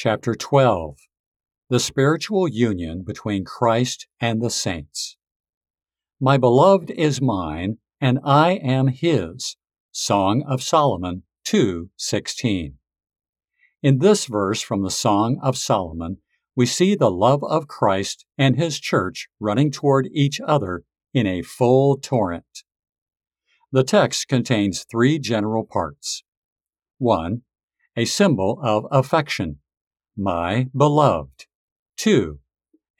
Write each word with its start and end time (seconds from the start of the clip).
Chapter 0.00 0.36
12 0.36 0.96
The 1.70 1.80
Spiritual 1.80 2.46
Union 2.46 3.02
Between 3.02 3.44
Christ 3.44 4.06
and 4.20 4.40
the 4.40 4.48
Saints. 4.48 5.16
My 6.20 6.36
beloved 6.36 6.92
is 6.92 7.20
mine, 7.20 7.78
and 8.00 8.20
I 8.22 8.52
am 8.52 8.86
his. 8.86 9.56
Song 9.90 10.44
of 10.46 10.62
Solomon 10.62 11.24
2:16. 11.42 12.78
In 13.82 13.98
this 13.98 14.26
verse 14.26 14.62
from 14.62 14.82
the 14.82 14.90
Song 14.92 15.40
of 15.42 15.58
Solomon, 15.58 16.18
we 16.54 16.64
see 16.64 16.94
the 16.94 17.10
love 17.10 17.42
of 17.42 17.66
Christ 17.66 18.24
and 18.38 18.54
his 18.54 18.78
church 18.78 19.28
running 19.40 19.72
toward 19.72 20.06
each 20.12 20.40
other 20.46 20.84
in 21.12 21.26
a 21.26 21.42
full 21.42 21.98
torrent. 21.98 22.62
The 23.72 23.82
text 23.82 24.28
contains 24.28 24.84
three 24.84 25.18
general 25.18 25.66
parts. 25.66 26.22
1. 26.98 27.42
A 27.96 28.04
symbol 28.04 28.60
of 28.62 28.86
affection, 28.92 29.58
my 30.18 30.66
beloved. 30.76 31.46
2. 31.98 32.40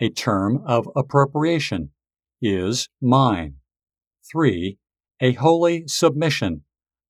A 0.01 0.09
term 0.11 0.63
of 0.65 0.89
appropriation, 0.95 1.91
is 2.41 2.89
mine. 3.01 3.57
3. 4.31 4.79
A 5.21 5.33
holy 5.33 5.89
submission, 5.89 6.63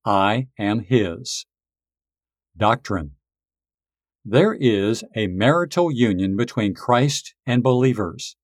I 0.03 0.47
am 0.57 0.79
his. 0.79 1.45
Doctrine 2.57 3.11
There 4.25 4.53
is 4.53 5.03
a 5.15 5.27
marital 5.27 5.91
union 5.91 6.35
between 6.35 6.73
Christ 6.73 7.35
and 7.45 7.61
believers. 7.61 8.35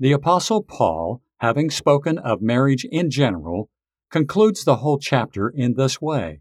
The 0.00 0.12
Apostle 0.12 0.62
Paul, 0.62 1.20
having 1.38 1.68
spoken 1.68 2.16
of 2.16 2.40
marriage 2.40 2.86
in 2.90 3.10
general, 3.10 3.68
concludes 4.10 4.64
the 4.64 4.76
whole 4.76 4.98
chapter 4.98 5.52
in 5.54 5.74
this 5.74 6.00
way 6.00 6.40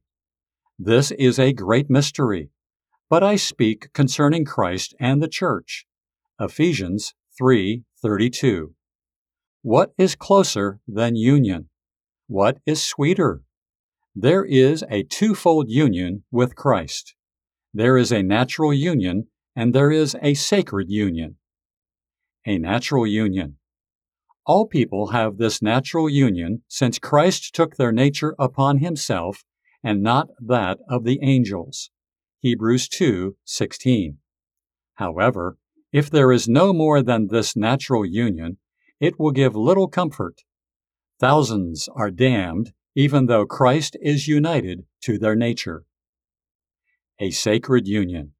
This 0.80 1.12
is 1.12 1.40
a 1.40 1.52
great 1.52 1.90
mystery, 1.90 2.52
but 3.10 3.24
I 3.24 3.36
speak 3.36 3.94
concerning 3.94 4.46
Christ 4.46 4.96
and 5.00 5.22
the 5.22 5.28
church. 5.28 5.86
Ephesians 6.40 7.14
3:32. 7.40 8.76
What 9.62 9.94
is 9.98 10.16
closer 10.16 10.80
than 10.88 11.16
union? 11.16 11.70
What 12.28 12.60
is 12.66 12.84
sweeter? 12.84 13.44
There 14.16 14.46
is 14.46 14.84
a 14.90 15.04
twofold 15.04 15.70
union 15.70 16.24
with 16.32 16.56
Christ. 16.56 17.16
There 17.74 17.98
is 17.98 18.12
a 18.12 18.24
natural 18.24 18.74
union 18.74 19.28
and 19.56 19.74
there 19.74 19.92
is 19.92 20.16
a 20.22 20.34
sacred 20.34 20.90
union. 20.90 21.38
A 22.46 22.58
natural 22.58 23.06
union. 23.06 23.58
All 24.46 24.68
people 24.68 25.08
have 25.08 25.38
this 25.38 25.62
natural 25.62 26.10
union 26.10 26.64
since 26.68 27.00
Christ 27.00 27.54
took 27.54 27.76
their 27.76 27.92
nature 27.92 28.36
upon 28.38 28.78
himself 28.78 29.44
and 29.84 30.02
not 30.02 30.30
that 30.40 30.80
of 30.88 31.04
the 31.04 31.20
angels. 31.22 31.90
Hebrews 32.46 32.88
2:16. 32.90 34.20
However, 34.98 35.58
if 35.92 36.12
there 36.12 36.32
is 36.32 36.48
no 36.48 36.74
more 36.74 37.02
than 37.02 37.26
this 37.26 37.56
natural 37.56 38.06
union, 38.06 38.60
it 39.00 39.18
will 39.20 39.32
give 39.32 39.56
little 39.56 39.88
comfort. 39.88 40.44
Thousands 41.20 41.90
are 41.96 42.12
damned 42.12 42.74
even 42.94 43.26
though 43.26 43.48
Christ 43.48 43.98
is 44.00 44.28
united 44.28 44.86
to 45.06 45.18
their 45.18 45.36
nature. 45.36 45.86
A 47.18 47.32
sacred 47.32 47.88
union. 47.88 48.36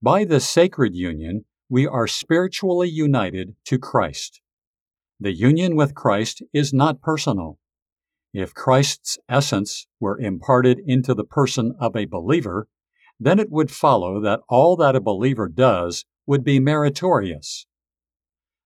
By 0.00 0.24
this 0.24 0.48
sacred 0.48 0.96
union, 0.96 1.44
we 1.68 1.86
are 1.86 2.06
spiritually 2.06 2.88
united 2.88 3.56
to 3.66 3.78
Christ. 3.78 4.40
The 5.20 5.34
union 5.34 5.76
with 5.76 5.94
Christ 5.94 6.42
is 6.54 6.72
not 6.72 7.02
personal. 7.02 7.58
If 8.32 8.54
Christ's 8.54 9.18
essence 9.28 9.86
were 10.00 10.18
imparted 10.18 10.78
into 10.86 11.12
the 11.12 11.24
person 11.24 11.74
of 11.78 11.94
a 11.94 12.06
believer, 12.06 12.68
then 13.24 13.38
it 13.38 13.50
would 13.50 13.70
follow 13.70 14.20
that 14.20 14.40
all 14.48 14.76
that 14.76 14.96
a 14.96 15.00
believer 15.00 15.48
does 15.48 16.04
would 16.26 16.44
be 16.44 16.60
meritorious. 16.60 17.66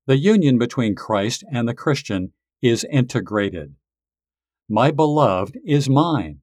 The 0.07 0.19
union 0.19 0.59
between 0.59 0.95
Christ 0.95 1.45
and 1.53 1.69
the 1.69 1.75
Christian 1.75 2.33
is 2.62 2.87
integrated. 2.91 3.75
My 4.69 4.91
beloved 4.91 5.59
is 5.65 5.89
mine. 5.89 6.41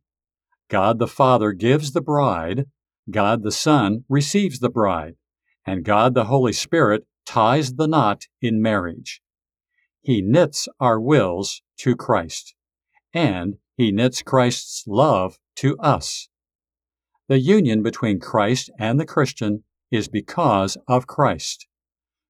God 0.70 1.00
the 1.00 1.08
Father 1.08 1.54
gives 1.54 1.92
the 1.92 2.02
bride, 2.02 2.66
God 3.10 3.44
the 3.44 3.52
Son 3.52 4.06
receives 4.10 4.60
the 4.60 4.70
bride, 4.70 5.16
and 5.66 5.86
God 5.86 6.14
the 6.14 6.26
Holy 6.26 6.54
Spirit 6.54 7.06
ties 7.26 7.76
the 7.76 7.88
knot 7.88 8.28
in 8.42 8.62
marriage. 8.62 9.22
He 10.02 10.22
knits 10.22 10.68
our 10.80 11.00
wills 11.00 11.62
to 11.78 11.96
Christ, 11.96 12.56
and 13.14 13.56
He 13.76 13.92
knits 13.92 14.22
Christ's 14.22 14.84
love 14.88 15.38
to 15.58 15.78
us. 15.78 16.28
The 17.30 17.40
union 17.40 17.84
between 17.84 18.20
Christ 18.20 18.70
and 18.78 19.00
the 19.00 19.06
Christian 19.06 19.64
is 19.92 20.08
because 20.08 20.78
of 20.88 21.08
Christ. 21.08 21.68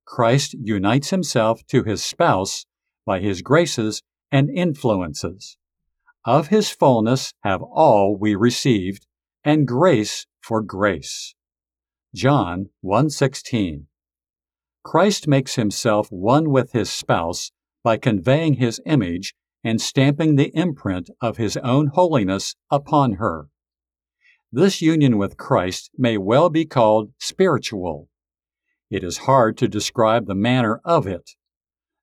Christ 0.06 0.54
unites 0.54 1.10
himself 1.10 1.66
to 1.68 1.84
his 1.84 2.04
spouse 2.04 2.66
by 3.06 3.20
his 3.20 3.42
graces 3.42 4.04
and 4.32 4.50
influences. 4.50 5.58
Of 6.26 6.48
his 6.48 6.70
fullness 6.70 7.34
have 7.42 7.62
all 7.62 8.16
we 8.16 8.36
received, 8.36 9.08
and 9.44 9.68
grace 9.68 10.26
for 10.42 10.62
grace. 10.62 11.36
John 12.14 12.70
1:16. 12.82 13.88
Christ 14.84 15.28
makes 15.28 15.56
himself 15.56 16.12
one 16.12 16.50
with 16.50 16.74
his 16.74 16.92
spouse 16.92 17.52
by 17.84 17.98
conveying 17.98 18.56
his 18.56 18.80
image 18.86 19.34
and 19.64 19.82
stamping 19.82 20.36
the 20.36 20.56
imprint 20.56 21.10
of 21.22 21.38
his 21.38 21.58
own 21.58 21.88
holiness 21.88 22.56
upon 22.70 23.14
her. 23.14 23.50
This 24.56 24.84
union 24.84 25.18
with 25.18 25.36
Christ 25.36 25.90
may 25.98 26.16
well 26.16 26.48
be 26.48 26.64
called 26.64 27.12
spiritual. 27.18 28.08
It 28.88 29.04
is 29.04 29.26
hard 29.26 29.58
to 29.58 29.68
describe 29.68 30.28
the 30.28 30.36
manner 30.36 30.80
of 30.86 31.08
it. 31.08 31.32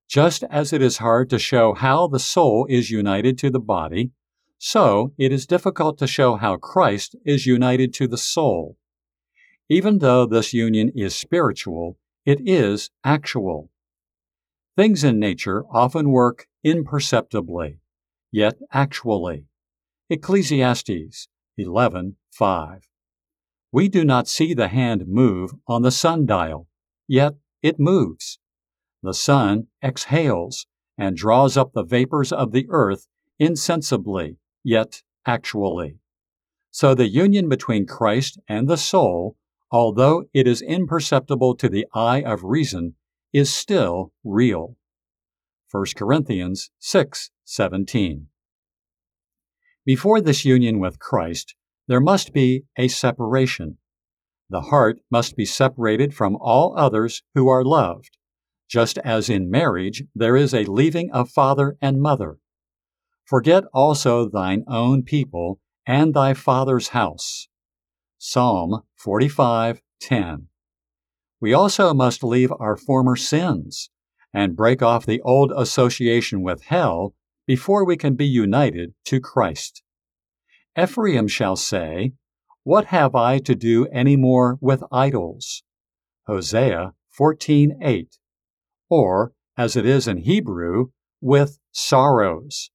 Just 0.08 0.42
as 0.50 0.72
it 0.72 0.82
is 0.82 0.96
hard 0.98 1.30
to 1.30 1.38
show 1.38 1.74
how 1.74 2.08
the 2.08 2.18
soul 2.18 2.66
is 2.68 2.90
united 2.90 3.38
to 3.38 3.50
the 3.50 3.60
body, 3.60 4.10
so 4.58 5.12
it 5.16 5.30
is 5.30 5.46
difficult 5.46 5.96
to 5.98 6.08
show 6.08 6.34
how 6.34 6.56
Christ 6.56 7.14
is 7.24 7.46
united 7.46 7.94
to 7.94 8.08
the 8.08 8.18
soul. 8.18 8.76
Even 9.68 9.98
though 9.98 10.26
this 10.26 10.52
union 10.52 10.90
is 10.96 11.14
spiritual, 11.14 11.98
it 12.26 12.40
is 12.44 12.90
actual. 13.04 13.70
Things 14.76 15.04
in 15.04 15.20
nature 15.20 15.62
often 15.70 16.10
work 16.10 16.48
imperceptibly, 16.64 17.78
yet 18.32 18.58
actually. 18.72 19.44
Ecclesiastes 20.08 21.28
11:5. 21.64 22.88
We 23.72 23.88
do 23.88 24.04
not 24.04 24.28
see 24.28 24.54
the 24.54 24.68
hand 24.68 25.06
move 25.06 25.52
on 25.66 25.82
the 25.82 25.90
sundial, 25.90 26.68
yet 27.06 27.34
it 27.62 27.78
moves. 27.78 28.38
The 29.02 29.14
sun 29.14 29.68
exhales 29.82 30.66
and 30.98 31.16
draws 31.16 31.56
up 31.56 31.72
the 31.72 31.84
vapors 31.84 32.32
of 32.32 32.52
the 32.52 32.66
earth 32.68 33.06
insensibly, 33.38 34.38
yet 34.62 35.02
actually. 35.24 35.98
So 36.70 36.94
the 36.94 37.08
union 37.08 37.48
between 37.48 37.86
Christ 37.86 38.38
and 38.48 38.68
the 38.68 38.76
soul, 38.76 39.36
although 39.70 40.24
it 40.32 40.46
is 40.46 40.62
imperceptible 40.62 41.56
to 41.56 41.68
the 41.68 41.86
eye 41.94 42.22
of 42.22 42.44
reason, 42.44 42.96
is 43.32 43.54
still 43.54 44.12
real. 44.24 44.76
1 45.70 45.94
Corinthians 45.96 46.70
6:17. 46.80 48.29
Before 49.94 50.20
this 50.20 50.44
union 50.44 50.78
with 50.78 51.00
Christ, 51.00 51.56
there 51.88 51.98
must 51.98 52.32
be 52.32 52.62
a 52.78 52.86
separation. 52.86 53.78
The 54.48 54.60
heart 54.70 55.00
must 55.10 55.34
be 55.34 55.44
separated 55.44 56.14
from 56.14 56.36
all 56.36 56.78
others 56.78 57.24
who 57.34 57.48
are 57.48 57.64
loved, 57.64 58.16
just 58.68 58.98
as 58.98 59.28
in 59.28 59.50
marriage 59.50 60.04
there 60.14 60.36
is 60.36 60.54
a 60.54 60.62
leaving 60.62 61.10
of 61.10 61.28
father 61.28 61.76
and 61.82 62.00
mother. 62.00 62.38
Forget 63.24 63.64
also 63.74 64.28
thine 64.28 64.62
own 64.68 65.02
people 65.02 65.58
and 65.84 66.14
thy 66.14 66.34
father's 66.34 66.90
house. 66.90 67.48
Psalm 68.16 68.84
45:10. 68.96 70.46
We 71.40 71.52
also 71.52 71.92
must 71.92 72.22
leave 72.22 72.52
our 72.60 72.76
former 72.76 73.16
sins 73.16 73.90
and 74.32 74.54
break 74.54 74.82
off 74.82 75.04
the 75.04 75.20
old 75.22 75.50
association 75.50 76.42
with 76.42 76.62
hell 76.66 77.16
before 77.50 77.84
we 77.84 77.96
can 77.96 78.14
be 78.14 78.28
united 78.28 78.94
to 79.04 79.18
Christ. 79.18 79.82
Ephraim 80.80 81.26
shall 81.26 81.56
say, 81.56 82.12
What 82.62 82.84
have 82.84 83.16
I 83.16 83.40
to 83.40 83.56
do 83.56 83.86
any 83.86 84.14
more 84.14 84.56
with 84.60 84.84
idols? 84.92 85.64
Hosea 86.28 86.92
14:8. 87.18 88.18
Or, 88.88 89.32
as 89.56 89.74
it 89.74 89.84
is 89.84 90.06
in 90.06 90.18
Hebrew, 90.18 90.90
with 91.20 91.58
sorrows. 91.72 92.70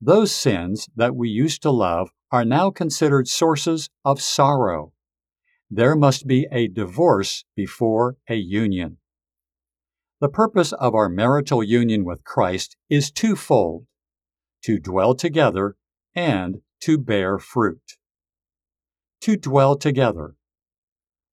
Those 0.00 0.34
sins 0.34 0.88
that 0.96 1.14
we 1.14 1.28
used 1.28 1.62
to 1.62 1.70
love 1.70 2.10
are 2.32 2.44
now 2.44 2.72
considered 2.72 3.28
sources 3.28 3.88
of 4.04 4.20
sorrow. 4.20 4.92
There 5.70 5.94
must 5.94 6.26
be 6.26 6.48
a 6.50 6.66
divorce 6.66 7.44
before 7.54 8.16
a 8.28 8.34
union. 8.34 8.96
The 10.20 10.28
purpose 10.28 10.72
of 10.72 10.92
our 10.92 11.08
marital 11.08 11.62
union 11.62 12.04
with 12.04 12.24
Christ 12.24 12.76
is 12.88 13.12
twofold 13.12 13.86
to 14.62 14.78
dwell 14.78 15.14
together 15.14 15.76
and 16.14 16.62
to 16.80 16.98
bear 16.98 17.38
fruit. 17.38 17.96
To 19.22 19.36
dwell 19.36 19.76
together. 19.76 20.36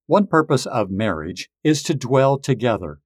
One 0.08 0.26
purpose 0.26 0.66
of 0.66 0.90
marriage 0.90 1.50
is 1.64 1.84
to 1.84 1.94
dwell 1.94 2.40
together, 2.40 3.02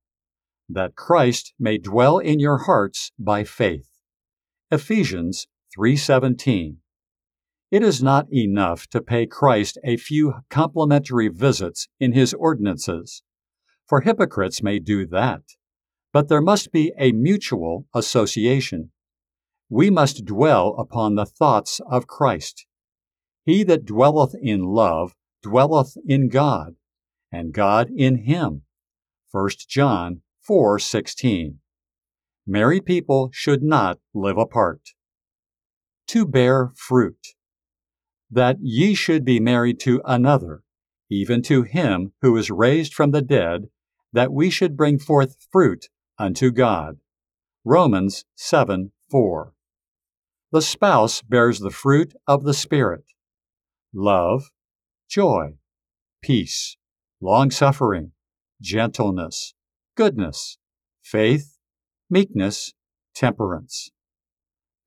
that 0.69 0.95
Christ 0.95 1.53
may 1.59 1.77
dwell 1.77 2.17
in 2.17 2.39
your 2.39 2.59
hearts 2.59 3.11
by 3.19 3.43
faith. 3.43 3.89
Ephesians 4.71 5.47
3:17. 5.77 6.77
It 7.69 7.83
is 7.83 8.01
not 8.01 8.31
enough 8.31 8.87
to 8.91 9.01
pay 9.01 9.25
Christ 9.25 9.77
a 9.83 9.97
few 9.97 10.35
complimentary 10.49 11.27
visits 11.27 11.89
in 11.99 12.13
his 12.13 12.33
ordinances, 12.33 13.23
for 13.85 14.01
hypocrites 14.01 14.63
may 14.63 14.79
do 14.79 15.05
that. 15.07 15.41
But 16.13 16.29
there 16.29 16.41
must 16.41 16.71
be 16.71 16.93
a 16.97 17.11
mutual 17.11 17.85
association. 17.93 18.92
We 19.75 19.89
must 19.89 20.25
dwell 20.25 20.75
upon 20.77 21.15
the 21.15 21.25
thoughts 21.25 21.81
of 21.89 22.05
Christ. 22.05 22.67
He 23.43 23.63
that 23.63 23.85
dwelleth 23.85 24.35
in 24.39 24.61
love 24.61 25.15
dwelleth 25.41 25.97
in 26.05 26.29
God, 26.29 26.75
and 27.31 27.51
God 27.51 27.89
in 27.89 28.25
him. 28.25 28.65
1 29.31 29.49
John 29.67 30.21
4:16. 30.47 31.59
Married 32.45 32.85
people 32.85 33.31
should 33.33 33.63
not 33.63 33.99
live 34.13 34.37
apart. 34.37 34.89
To 36.09 36.27
bear 36.27 36.71
fruit. 36.75 37.29
That 38.29 38.57
ye 38.61 38.93
should 38.93 39.25
be 39.25 39.39
married 39.39 39.79
to 39.79 40.03
another, 40.05 40.61
even 41.09 41.41
to 41.49 41.63
him 41.63 42.13
who 42.21 42.37
is 42.37 42.51
raised 42.51 42.93
from 42.93 43.09
the 43.09 43.23
dead, 43.23 43.69
that 44.11 44.31
we 44.31 44.51
should 44.51 44.77
bring 44.77 44.99
forth 44.99 45.47
fruit 45.51 45.89
unto 46.19 46.51
God. 46.51 46.99
Romans 47.65 48.25
7 48.35 48.91
4. 49.09 49.52
The 50.53 50.61
spouse 50.61 51.23
bears 51.23 51.61
the 51.61 51.71
fruit 51.71 52.13
of 52.27 52.43
the 52.43 52.53
Spirit 52.53 53.05
love, 53.91 54.51
joy, 55.09 55.53
peace, 56.21 56.77
long 57.19 57.49
suffering, 57.49 58.11
gentleness, 58.61 59.55
goodness, 59.97 60.59
faith, 61.01 61.57
meekness, 62.07 62.73
temperance. 63.15 63.89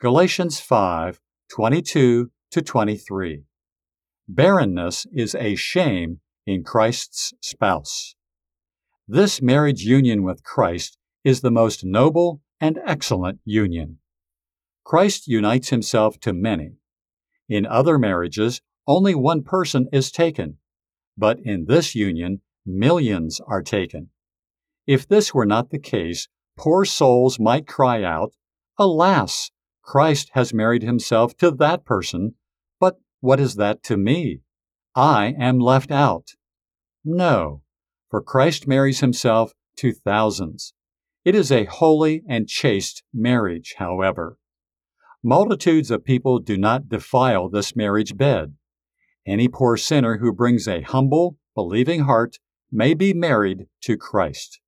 Galatians 0.00 0.60
5 0.60 1.18
22 1.50 2.30
to 2.52 2.62
23. 2.62 3.42
Barrenness 4.28 5.04
is 5.12 5.34
a 5.34 5.56
shame 5.56 6.20
in 6.46 6.62
Christ's 6.62 7.34
spouse. 7.42 8.14
This 9.08 9.42
marriage 9.42 9.82
union 9.82 10.22
with 10.22 10.44
Christ 10.44 10.96
is 11.24 11.40
the 11.40 11.50
most 11.50 11.84
noble 11.84 12.40
and 12.60 12.78
excellent 12.86 13.40
union. 13.44 13.98
Christ 14.86 15.26
unites 15.26 15.70
himself 15.70 16.20
to 16.20 16.32
many. 16.32 16.76
In 17.48 17.66
other 17.66 17.98
marriages, 17.98 18.60
only 18.86 19.16
one 19.16 19.42
person 19.42 19.88
is 19.92 20.12
taken, 20.12 20.58
but 21.18 21.40
in 21.40 21.64
this 21.66 21.96
union, 21.96 22.40
millions 22.64 23.40
are 23.48 23.62
taken. 23.62 24.10
If 24.86 25.08
this 25.08 25.34
were 25.34 25.44
not 25.44 25.70
the 25.70 25.80
case, 25.80 26.28
poor 26.56 26.84
souls 26.84 27.40
might 27.40 27.66
cry 27.66 28.04
out, 28.04 28.34
Alas, 28.78 29.50
Christ 29.82 30.30
has 30.34 30.54
married 30.54 30.84
himself 30.84 31.36
to 31.38 31.50
that 31.50 31.84
person, 31.84 32.36
but 32.78 33.00
what 33.18 33.40
is 33.40 33.56
that 33.56 33.82
to 33.84 33.96
me? 33.96 34.42
I 34.94 35.34
am 35.36 35.58
left 35.58 35.90
out. 35.90 36.28
No, 37.04 37.62
for 38.08 38.22
Christ 38.22 38.68
marries 38.68 39.00
himself 39.00 39.52
to 39.78 39.92
thousands. 39.92 40.74
It 41.24 41.34
is 41.34 41.50
a 41.50 41.64
holy 41.64 42.22
and 42.28 42.46
chaste 42.46 43.02
marriage, 43.12 43.74
however. 43.78 44.38
Multitudes 45.28 45.90
of 45.90 46.04
people 46.04 46.38
do 46.38 46.56
not 46.56 46.88
defile 46.88 47.48
this 47.48 47.74
marriage 47.74 48.16
bed. 48.16 48.54
Any 49.26 49.48
poor 49.48 49.76
sinner 49.76 50.18
who 50.18 50.32
brings 50.32 50.68
a 50.68 50.82
humble, 50.82 51.36
believing 51.52 52.02
heart 52.02 52.38
may 52.70 52.94
be 52.94 53.12
married 53.12 53.66
to 53.82 53.96
Christ. 53.96 54.60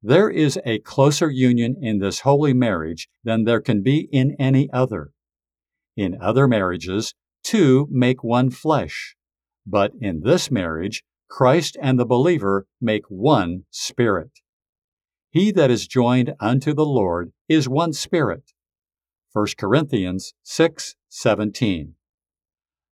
There 0.00 0.30
is 0.30 0.60
a 0.64 0.78
closer 0.78 1.28
union 1.28 1.74
in 1.82 1.98
this 1.98 2.20
holy 2.20 2.54
marriage 2.54 3.08
than 3.24 3.42
there 3.42 3.60
can 3.60 3.82
be 3.82 4.08
in 4.12 4.36
any 4.38 4.70
other. 4.72 5.10
In 5.96 6.16
other 6.20 6.46
marriages, 6.46 7.14
two 7.42 7.88
make 7.90 8.22
one 8.22 8.50
flesh, 8.50 9.16
but 9.66 9.90
in 10.00 10.20
this 10.20 10.52
marriage, 10.52 11.02
Christ 11.28 11.76
and 11.82 11.98
the 11.98 12.06
believer 12.06 12.68
make 12.80 13.06
one 13.08 13.64
spirit. 13.72 14.30
He 15.30 15.50
that 15.50 15.72
is 15.72 15.88
joined 15.88 16.34
unto 16.38 16.72
the 16.72 16.86
Lord 16.86 17.32
is 17.48 17.68
one 17.68 17.92
spirit. 17.92 18.52
1 19.38 19.46
Corinthians 19.56 20.34
6:17. 20.42 21.94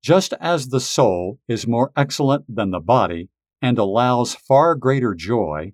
Just 0.03 0.31
as 0.39 0.67
the 0.67 0.79
soul 0.79 1.39
is 1.47 1.65
more 1.65 1.91
excellent 1.97 2.45
than 2.47 2.69
the 2.69 2.79
body 2.79 3.29
and 3.63 3.79
allows 3.79 4.35
far 4.35 4.75
greater 4.75 5.15
joy, 5.15 5.73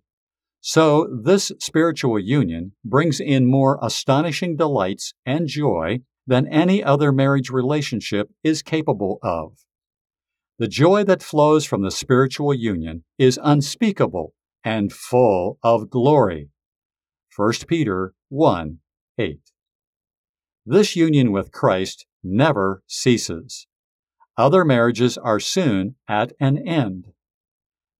so, 0.61 1.09
this 1.11 1.51
spiritual 1.59 2.19
union 2.19 2.71
brings 2.85 3.19
in 3.19 3.47
more 3.47 3.79
astonishing 3.81 4.55
delights 4.55 5.13
and 5.25 5.47
joy 5.47 6.03
than 6.25 6.47
any 6.47 6.81
other 6.81 7.11
marriage 7.11 7.49
relationship 7.49 8.29
is 8.41 8.61
capable 8.61 9.19
of. 9.21 9.65
The 10.57 10.69
joy 10.69 11.03
that 11.03 11.21
flows 11.21 11.65
from 11.65 11.81
the 11.81 11.91
spiritual 11.91 12.53
union 12.53 13.03
is 13.17 13.39
unspeakable 13.43 14.33
and 14.63 14.93
full 14.93 15.57
of 15.63 15.89
glory. 15.89 16.49
1 17.35 17.53
Peter 17.67 18.13
1 18.29 18.79
8. 19.17 19.51
This 20.65 20.95
union 20.95 21.31
with 21.31 21.51
Christ 21.51 22.05
never 22.23 22.83
ceases. 22.85 23.67
Other 24.37 24.63
marriages 24.63 25.17
are 25.17 25.39
soon 25.39 25.95
at 26.07 26.33
an 26.39 26.57
end. 26.67 27.13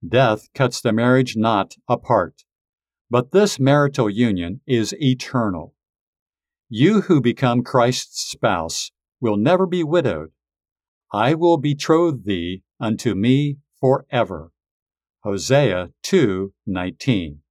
Death 0.07 0.47
cuts 0.53 0.79
the 0.79 0.93
marriage 0.93 1.35
knot 1.35 1.75
apart. 1.87 2.43
But 3.09 3.31
this 3.31 3.59
marital 3.59 4.09
union 4.09 4.61
is 4.65 4.95
eternal. 4.99 5.75
You 6.69 7.01
who 7.01 7.19
become 7.19 7.63
Christ's 7.63 8.21
spouse 8.21 8.91
will 9.19 9.37
never 9.37 9.65
be 9.65 9.83
widowed. 9.83 10.31
I 11.11 11.33
will 11.33 11.57
betroth 11.57 12.23
thee 12.23 12.63
unto 12.79 13.15
me 13.15 13.57
forever. 13.79 14.51
Hosea 15.23 15.91
2:19. 16.03 17.41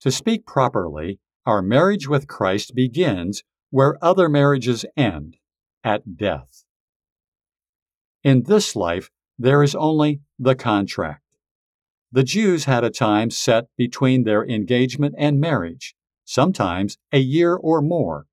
To 0.00 0.10
speak 0.10 0.46
properly, 0.46 1.20
our 1.44 1.62
marriage 1.62 2.08
with 2.08 2.26
Christ 2.26 2.74
begins 2.74 3.42
where 3.74 3.98
other 4.00 4.28
marriages 4.28 4.84
end, 4.96 5.36
at 5.82 6.16
death. 6.16 6.62
In 8.22 8.44
this 8.44 8.76
life, 8.76 9.10
there 9.36 9.64
is 9.64 9.74
only 9.74 10.20
the 10.38 10.54
contract. 10.54 11.24
The 12.12 12.22
Jews 12.22 12.66
had 12.66 12.84
a 12.84 12.88
time 12.88 13.30
set 13.30 13.64
between 13.76 14.22
their 14.22 14.46
engagement 14.46 15.16
and 15.18 15.40
marriage, 15.40 15.96
sometimes 16.24 16.98
a 17.10 17.18
year 17.18 17.56
or 17.56 17.82
more. 17.82 18.28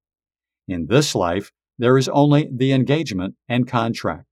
In 0.67 0.86
this 0.86 1.15
life, 1.15 1.51
there 1.75 1.98
is 1.98 2.07
only 2.10 2.48
the 2.55 2.71
engagement 2.71 3.33
and 3.50 3.67
contract. 3.67 4.27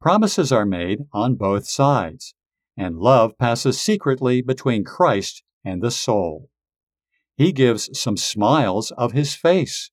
Promises 0.00 0.50
are 0.50 0.64
made 0.64 1.00
on 1.12 1.34
both 1.34 1.66
sides, 1.66 2.32
and 2.78 2.96
love 2.96 3.36
passes 3.36 3.78
secretly 3.78 4.40
between 4.40 4.84
Christ 4.84 5.42
and 5.62 5.82
the 5.82 5.90
soul. 5.90 6.48
He 7.36 7.52
gives 7.52 7.90
some 8.00 8.16
smiles 8.16 8.90
of 8.92 9.12
his 9.12 9.34
face, 9.34 9.90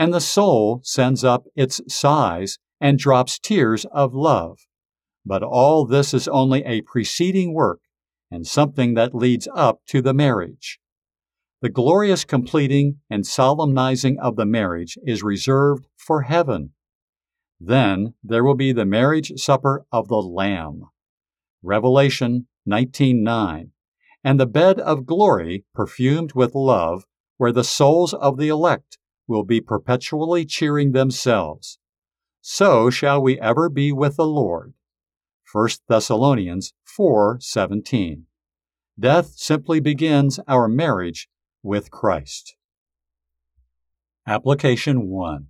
and 0.00 0.14
the 0.14 0.20
soul 0.20 0.80
sends 0.82 1.22
up 1.22 1.44
its 1.54 1.82
sighs 1.86 2.58
and 2.80 2.98
drops 2.98 3.38
tears 3.38 3.84
of 3.92 4.14
love. 4.14 4.60
But 5.26 5.42
all 5.42 5.84
this 5.84 6.14
is 6.14 6.26
only 6.26 6.64
a 6.64 6.80
preceding 6.80 7.52
work 7.52 7.80
and 8.30 8.46
something 8.46 8.94
that 8.94 9.14
leads 9.14 9.46
up 9.54 9.80
to 9.88 10.00
the 10.00 10.14
marriage. 10.14 10.80
The 11.60 11.68
glorious 11.68 12.24
completing 12.24 13.00
and 13.10 13.26
solemnizing 13.26 14.18
of 14.18 14.36
the 14.36 14.46
marriage 14.46 14.96
is 15.04 15.22
reserved 15.22 15.86
for 15.98 16.22
heaven. 16.22 16.72
Then 17.60 18.14
there 18.24 18.42
will 18.42 18.54
be 18.54 18.72
the 18.72 18.86
marriage 18.86 19.32
supper 19.36 19.84
of 19.92 20.08
the 20.08 20.22
Lamb. 20.22 20.84
Revelation 21.62 22.46
19:9, 22.66 23.72
and 24.24 24.40
the 24.40 24.46
bed 24.46 24.80
of 24.80 25.04
glory 25.04 25.66
perfumed 25.74 26.32
with 26.32 26.54
love, 26.54 27.04
where 27.36 27.52
the 27.52 27.64
souls 27.64 28.14
of 28.14 28.38
the 28.38 28.48
elect 28.48 28.96
will 29.30 29.44
be 29.44 29.60
perpetually 29.60 30.44
cheering 30.44 30.90
themselves. 30.90 31.78
So 32.40 32.90
shall 32.90 33.22
we 33.22 33.38
ever 33.40 33.70
be 33.70 33.92
with 33.92 34.16
the 34.16 34.26
Lord. 34.26 34.74
1 35.52 35.68
Thessalonians 35.88 36.74
4:17. 36.84 38.26
Death 38.98 39.34
simply 39.36 39.78
begins 39.78 40.40
our 40.48 40.66
marriage 40.68 41.30
with 41.62 41.90
Christ. 41.92 42.56
Application 44.26 45.08
1. 45.08 45.46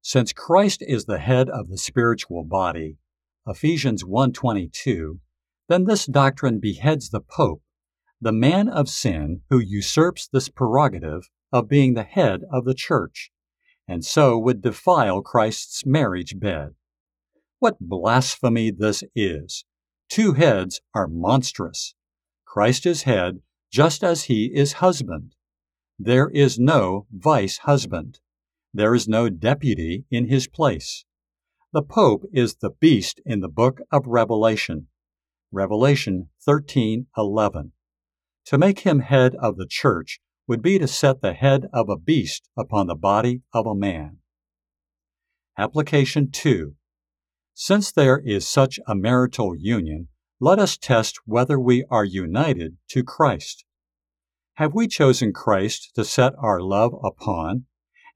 Since 0.00 0.32
Christ 0.32 0.82
is 0.86 1.04
the 1.04 1.18
head 1.18 1.50
of 1.50 1.68
the 1.68 1.78
spiritual 1.78 2.44
body, 2.44 2.96
Ephesians 3.46 4.04
1:22, 4.04 5.20
then 5.68 5.84
this 5.84 6.06
doctrine 6.06 6.60
beheads 6.60 7.10
the 7.10 7.20
pope, 7.20 7.62
the 8.20 8.32
man 8.32 8.68
of 8.68 8.88
sin 8.88 9.42
who 9.50 9.58
usurps 9.58 10.26
this 10.28 10.48
prerogative 10.48 11.28
of 11.54 11.68
being 11.68 11.94
the 11.94 12.02
head 12.02 12.42
of 12.50 12.64
the 12.64 12.74
church, 12.74 13.30
and 13.86 14.04
so 14.04 14.36
would 14.36 14.60
defile 14.60 15.22
Christ's 15.22 15.86
marriage 15.86 16.40
bed. 16.40 16.74
What 17.60 17.76
blasphemy 17.80 18.72
this 18.72 19.04
is! 19.14 19.64
Two 20.08 20.32
heads 20.32 20.80
are 20.96 21.06
monstrous. 21.06 21.94
Christ 22.44 22.86
is 22.86 23.04
head 23.04 23.40
just 23.70 24.02
as 24.02 24.24
he 24.24 24.46
is 24.46 24.74
husband. 24.84 25.36
There 25.96 26.28
is 26.28 26.58
no 26.58 27.06
vice 27.12 27.58
husband. 27.58 28.18
There 28.72 28.92
is 28.92 29.06
no 29.06 29.28
deputy 29.28 30.06
in 30.10 30.26
his 30.26 30.48
place. 30.48 31.04
The 31.72 31.82
Pope 31.82 32.24
is 32.32 32.56
the 32.56 32.70
beast 32.70 33.20
in 33.24 33.38
the 33.38 33.48
book 33.48 33.80
of 33.92 34.08
Revelation. 34.08 34.88
Revelation 35.52 36.30
13:11. 36.44 37.70
To 38.46 38.58
make 38.58 38.80
him 38.80 38.98
head 38.98 39.36
of 39.36 39.56
the 39.56 39.68
church 39.68 40.20
would 40.46 40.60
be 40.60 40.78
to 40.78 40.86
set 40.86 41.20
the 41.20 41.32
head 41.32 41.66
of 41.72 41.88
a 41.88 41.96
beast 41.96 42.48
upon 42.56 42.86
the 42.86 42.94
body 42.94 43.42
of 43.52 43.66
a 43.66 43.74
man. 43.74 44.18
Application 45.56 46.30
2. 46.30 46.74
Since 47.54 47.92
there 47.92 48.18
is 48.18 48.46
such 48.46 48.78
a 48.86 48.94
marital 48.94 49.54
union, 49.56 50.08
let 50.40 50.58
us 50.58 50.76
test 50.76 51.20
whether 51.24 51.58
we 51.58 51.84
are 51.90 52.04
united 52.04 52.76
to 52.88 53.02
Christ. 53.02 53.64
Have 54.54 54.74
we 54.74 54.86
chosen 54.88 55.32
Christ 55.32 55.92
to 55.94 56.04
set 56.04 56.32
our 56.38 56.60
love 56.60 56.92
upon? 57.02 57.64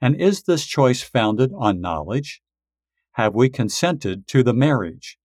And 0.01 0.21
is 0.21 0.43
this 0.43 0.67
choice 0.67 1.03
founded 1.03 1.53
on 1.57 1.81
knowledge? 1.81 2.43
Have 3.13 3.35
we 3.35 3.49
consented 3.49 4.27
to 4.29 4.43
the 4.43 4.53
marriage? 4.53 5.19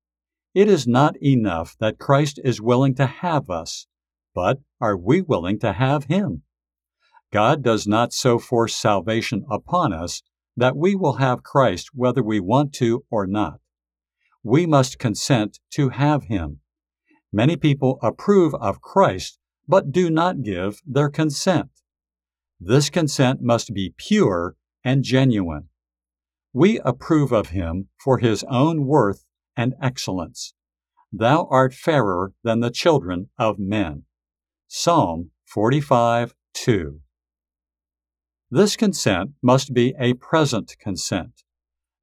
It 0.54 0.68
is 0.68 0.88
not 0.88 1.16
enough 1.22 1.76
that 1.80 2.00
Christ 2.00 2.40
is 2.44 2.62
willing 2.62 2.96
to 2.96 3.06
have 3.08 3.50
us, 3.50 3.88
but 4.34 4.60
are 4.80 4.98
we 4.98 5.22
willing 5.22 5.60
to 5.60 5.74
have 5.74 6.06
Him? 6.06 6.44
God 7.34 7.64
does 7.64 7.88
not 7.88 8.14
so 8.14 8.38
force 8.38 8.76
salvation 8.76 9.44
upon 9.50 9.92
us 9.92 10.22
that 10.56 10.78
we 10.78 10.94
will 10.94 11.14
have 11.14 11.42
Christ 11.42 11.90
whether 11.92 12.22
we 12.22 12.40
want 12.40 12.74
to 12.74 13.06
or 13.10 13.26
not. 13.26 13.60
We 14.44 14.68
must 14.68 15.00
consent 15.00 15.60
to 15.72 15.90
have 15.90 16.26
Him. 16.26 16.60
Many 17.32 17.58
people 17.58 17.98
approve 18.04 18.54
of 18.54 18.82
Christ 18.82 19.40
but 19.68 19.92
do 19.92 20.12
not 20.12 20.44
give 20.44 20.80
their 20.86 21.10
consent. 21.10 21.70
This 22.60 22.92
consent 22.92 23.42
must 23.42 23.74
be 23.74 23.96
pure 23.98 24.56
and 24.84 25.04
genuine. 25.04 25.70
We 26.54 26.80
approve 26.82 27.32
of 27.32 27.50
Him 27.50 27.90
for 27.98 28.20
His 28.20 28.46
own 28.48 28.86
worth 28.86 29.26
and 29.58 29.74
excellence. 29.82 30.54
Thou 31.12 31.48
art 31.50 31.74
fairer 31.74 32.34
than 32.44 32.60
the 32.60 32.70
children 32.70 33.30
of 33.40 33.58
men. 33.58 34.04
Psalm 34.68 35.32
45 35.48 36.36
2. 36.54 37.00
This 38.56 38.76
consent 38.76 39.32
must 39.42 39.74
be 39.74 39.96
a 40.00 40.14
present 40.14 40.76
consent. 40.80 41.42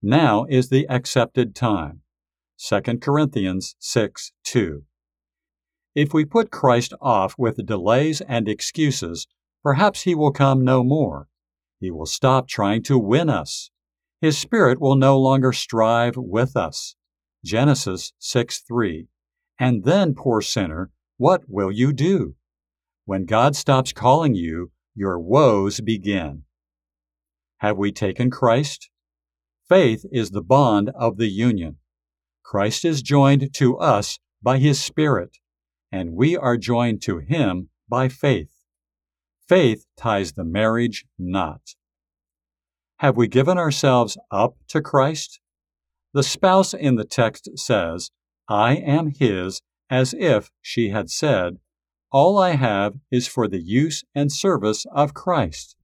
Now 0.03 0.47
is 0.51 0.69
the 0.69 0.85
accepted 0.89 1.55
time. 1.55 2.01
2 2.59 2.81
Corinthians 2.99 3.77
6 3.79 4.33
2. 4.43 4.83
If 5.95 6.13
we 6.13 6.25
put 6.25 6.51
Christ 6.51 6.93
off 7.01 7.37
with 7.39 7.65
delays 7.65 8.21
and 8.23 8.49
excuses, 8.49 9.29
perhaps 9.63 10.03
he 10.03 10.17
will 10.17 10.33
come 10.33 10.65
no 10.65 10.83
more. 10.83 11.29
He 11.79 11.93
will 11.93 12.05
stop 12.05 12.49
trying 12.49 12.83
to 12.83 12.99
win 12.99 13.31
us. 13.31 13.71
His 14.21 14.37
Spirit 14.37 14.81
will 14.81 14.97
no 14.97 15.17
longer 15.21 15.53
strive 15.53 16.17
with 16.17 16.57
us. 16.57 16.97
Genesis 17.45 18.13
6 18.19 18.59
3. 18.59 19.07
And 19.61 19.85
then, 19.85 20.17
poor 20.17 20.41
sinner, 20.41 20.91
what 21.17 21.43
will 21.47 21.71
you 21.71 21.93
do? 21.93 22.35
When 23.05 23.25
God 23.25 23.55
stops 23.55 23.93
calling 23.93 24.35
you, 24.35 24.73
your 24.95 25.19
woes 25.19 25.81
begin. 25.81 26.45
Have 27.59 27.77
we 27.77 27.93
taken 27.93 28.31
Christ? 28.31 28.91
Faith 29.69 30.05
is 30.11 30.31
the 30.31 30.43
bond 30.43 30.91
of 30.95 31.17
the 31.17 31.29
union. 31.29 31.77
Christ 32.43 32.85
is 32.85 33.03
joined 33.03 33.55
to 33.55 33.77
us 33.79 34.19
by 34.43 34.59
his 34.59 34.81
Spirit, 34.81 35.39
and 35.93 36.15
we 36.15 36.37
are 36.37 36.57
joined 36.57 37.03
to 37.03 37.19
him 37.19 37.69
by 37.89 38.09
faith. 38.09 38.51
Faith 39.49 39.87
ties 39.97 40.33
the 40.33 40.45
marriage 40.45 41.05
knot. 41.19 41.75
Have 42.99 43.17
we 43.17 43.29
given 43.29 43.59
ourselves 43.59 44.19
up 44.31 44.57
to 44.69 44.81
Christ? 44.81 45.41
The 46.13 46.23
spouse 46.23 46.75
in 46.75 46.97
the 46.97 47.05
text 47.05 47.49
says, 47.57 48.11
I 48.49 48.75
am 48.75 49.13
his, 49.17 49.63
as 49.89 50.15
if 50.15 50.51
she 50.61 50.91
had 50.91 51.11
said, 51.11 51.59
all 52.13 52.39
I 52.39 52.57
have 52.57 52.95
is 53.11 53.29
for 53.29 53.47
the 53.47 53.63
use 53.63 54.05
and 54.15 54.33
service 54.33 54.85
of 54.93 55.15
Christ. 55.15 55.77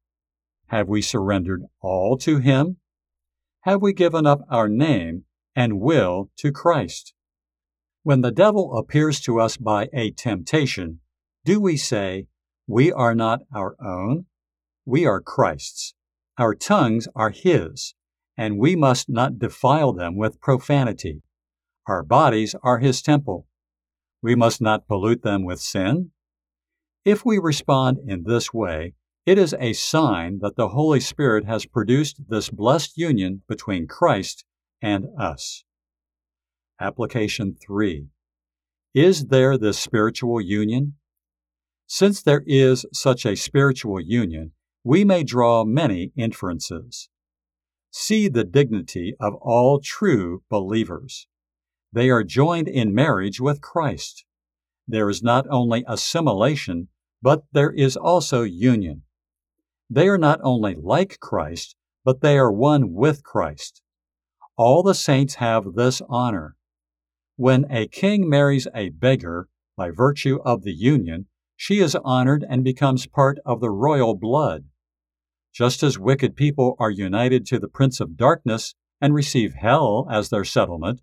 Have 0.66 0.88
we 0.88 1.00
surrendered 1.00 1.62
all 1.80 2.16
to 2.18 2.38
Him? 2.38 2.78
Have 3.60 3.80
we 3.80 3.92
given 3.92 4.26
up 4.26 4.40
our 4.50 4.68
name 4.68 5.24
and 5.54 5.80
will 5.80 6.30
to 6.38 6.50
Christ? 6.50 7.14
When 8.02 8.20
the 8.20 8.32
devil 8.32 8.76
appears 8.76 9.20
to 9.22 9.40
us 9.40 9.56
by 9.56 9.88
a 9.92 10.10
temptation, 10.10 11.00
do 11.44 11.60
we 11.60 11.76
say, 11.76 12.26
We 12.66 12.92
are 12.92 13.14
not 13.14 13.40
our 13.54 13.76
own? 13.80 14.26
We 14.84 15.06
are 15.06 15.20
Christ's. 15.20 15.94
Our 16.38 16.54
tongues 16.54 17.08
are 17.14 17.30
His, 17.30 17.94
and 18.36 18.58
we 18.58 18.76
must 18.76 19.08
not 19.08 19.38
defile 19.38 19.92
them 19.92 20.16
with 20.16 20.40
profanity. 20.40 21.22
Our 21.86 22.02
bodies 22.02 22.56
are 22.62 22.78
His 22.78 23.00
temple. 23.00 23.46
We 24.22 24.34
must 24.34 24.60
not 24.60 24.88
pollute 24.88 25.22
them 25.22 25.44
with 25.44 25.60
sin. 25.60 26.10
If 27.06 27.24
we 27.24 27.38
respond 27.38 27.98
in 28.04 28.24
this 28.24 28.52
way, 28.52 28.94
it 29.26 29.38
is 29.38 29.54
a 29.60 29.74
sign 29.74 30.40
that 30.40 30.56
the 30.56 30.70
Holy 30.70 30.98
Spirit 30.98 31.44
has 31.46 31.64
produced 31.64 32.28
this 32.28 32.50
blessed 32.50 32.98
union 32.98 33.42
between 33.46 33.86
Christ 33.86 34.44
and 34.82 35.06
us. 35.16 35.62
Application 36.80 37.54
3. 37.64 38.08
Is 38.92 39.26
there 39.26 39.56
this 39.56 39.78
spiritual 39.78 40.40
union? 40.40 40.94
Since 41.86 42.22
there 42.22 42.42
is 42.44 42.84
such 42.92 43.24
a 43.24 43.36
spiritual 43.36 44.00
union, 44.00 44.50
we 44.82 45.04
may 45.04 45.22
draw 45.22 45.64
many 45.64 46.10
inferences. 46.16 47.08
See 47.92 48.26
the 48.26 48.42
dignity 48.42 49.14
of 49.20 49.34
all 49.40 49.78
true 49.78 50.42
believers. 50.50 51.28
They 51.92 52.10
are 52.10 52.24
joined 52.24 52.66
in 52.66 52.92
marriage 52.92 53.40
with 53.40 53.60
Christ. 53.60 54.24
There 54.88 55.08
is 55.08 55.22
not 55.22 55.46
only 55.48 55.84
assimilation, 55.86 56.88
but 57.22 57.44
there 57.52 57.70
is 57.70 57.96
also 57.96 58.42
union. 58.42 59.02
They 59.88 60.08
are 60.08 60.18
not 60.18 60.40
only 60.42 60.74
like 60.74 61.20
Christ, 61.20 61.76
but 62.04 62.20
they 62.20 62.38
are 62.38 62.52
one 62.52 62.92
with 62.92 63.22
Christ. 63.22 63.82
All 64.56 64.82
the 64.82 64.94
saints 64.94 65.36
have 65.36 65.74
this 65.74 66.00
honor. 66.08 66.56
When 67.36 67.66
a 67.70 67.86
king 67.86 68.28
marries 68.28 68.66
a 68.74 68.88
beggar, 68.88 69.48
by 69.76 69.90
virtue 69.90 70.38
of 70.44 70.62
the 70.62 70.72
union, 70.72 71.26
she 71.56 71.80
is 71.80 71.94
honored 71.96 72.44
and 72.48 72.64
becomes 72.64 73.06
part 73.06 73.38
of 73.44 73.60
the 73.60 73.70
royal 73.70 74.14
blood. 74.14 74.64
Just 75.52 75.82
as 75.82 75.98
wicked 75.98 76.36
people 76.36 76.76
are 76.78 76.90
united 76.90 77.46
to 77.46 77.58
the 77.58 77.68
prince 77.68 78.00
of 78.00 78.16
darkness 78.16 78.74
and 79.00 79.14
receive 79.14 79.54
hell 79.54 80.06
as 80.10 80.28
their 80.28 80.44
settlement, 80.44 81.00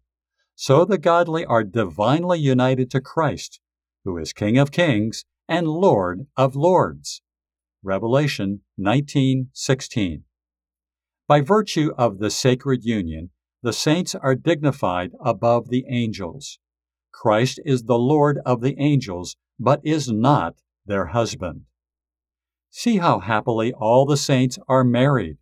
so 0.56 0.86
the 0.86 0.98
godly 0.98 1.46
are 1.46 1.64
divinely 1.64 2.40
united 2.40 2.90
to 2.92 3.02
Christ, 3.02 3.60
who 4.04 4.18
is 4.18 4.34
King 4.34 4.58
of 4.58 4.72
kings 4.72 5.26
and 5.48 5.68
Lord 5.68 6.28
of 6.38 6.56
lords. 6.56 7.22
Revelation 7.84 8.62
19:16. 8.80 10.24
By 11.28 11.42
virtue 11.42 11.92
of 11.98 12.20
the 12.20 12.30
sacred 12.30 12.84
union, 12.84 13.32
the 13.62 13.74
saints 13.74 14.16
are 14.16 14.36
dignified 14.36 15.12
above 15.20 15.70
the 15.70 15.86
angels. 15.90 16.60
Christ 17.12 17.60
is 17.66 17.84
the 17.84 17.98
Lord 17.98 18.40
of 18.46 18.62
the 18.62 18.76
angels, 18.80 19.36
but 19.60 19.82
is 19.84 20.10
not 20.10 20.56
their 20.86 21.08
husband. 21.08 21.66
See 22.70 22.98
how 22.98 23.20
happily 23.20 23.72
all 23.74 24.06
the 24.06 24.18
saints 24.18 24.58
are 24.68 24.84
married. 24.84 25.38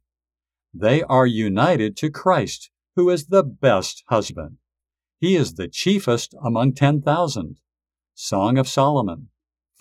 They 0.74 1.02
are 1.04 1.26
united 1.26 1.96
to 1.98 2.10
Christ, 2.10 2.70
who 2.96 3.10
is 3.10 3.28
the 3.28 3.44
best 3.44 4.04
husband. 4.08 4.58
He 5.20 5.36
is 5.36 5.54
the 5.54 5.68
chiefest 5.68 6.36
among 6.44 6.74
10,000. 6.74 7.60
Song 8.14 8.58
of 8.58 8.68
Solomon 8.68 9.30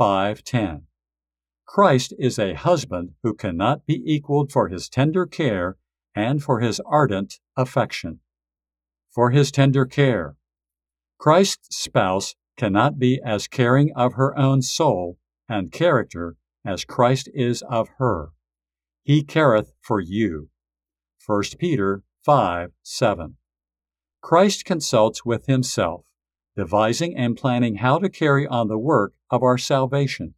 5:10. 0.00 0.87
Christ 1.66 2.14
is 2.19 2.38
a 2.38 2.54
husband 2.54 3.16
who 3.23 3.35
cannot 3.35 3.85
be 3.85 4.02
equaled 4.11 4.50
for 4.50 4.69
his 4.69 4.88
tender 4.88 5.26
care 5.26 5.76
and 6.14 6.42
for 6.42 6.61
his 6.61 6.80
ardent 6.87 7.38
affection. 7.54 8.21
For 9.11 9.30
his 9.30 9.52
tender 9.52 9.85
care. 9.85 10.37
Christ's 11.19 11.76
spouse 11.76 12.35
cannot 12.57 12.99
be 12.99 13.21
as 13.23 13.47
caring 13.47 13.92
of 13.95 14.14
her 14.14 14.35
own 14.38 14.62
soul 14.62 15.19
and 15.47 15.71
character 15.71 16.37
as 16.64 16.87
Christ 16.87 17.28
is 17.35 17.61
of 17.69 17.90
her. 17.99 18.33
He 19.02 19.23
careth 19.23 19.75
for 19.83 20.00
you. 20.00 20.49
1 21.26 21.42
Peter 21.59 22.04
5 22.23 22.73
7. 22.83 23.37
Christ 24.23 24.64
consults 24.64 25.26
with 25.26 25.45
himself 25.45 26.07
devising 26.57 27.14
and 27.14 27.37
planning 27.37 27.76
how 27.76 27.99
to 27.99 28.09
carry 28.09 28.47
on 28.47 28.69
the 28.69 28.78
work 28.78 29.14
of 29.31 29.43
our 29.43 29.59
salvation. 29.59 30.35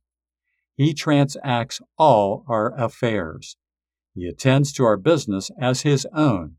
He 0.77 0.95
transacts 0.95 1.81
all 1.99 2.45
our 2.49 2.75
affairs. 2.79 3.57
He 4.15 4.27
attends 4.27 4.73
to 4.75 4.85
our 4.85 4.97
business 4.97 5.51
as 5.61 5.83
his 5.83 6.07
own. 6.15 6.57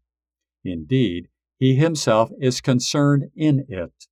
Indeed, 0.64 1.28
he 1.58 1.76
himself 1.76 2.32
is 2.40 2.62
concerned 2.62 3.30
in 3.36 3.66
it. 3.68 4.08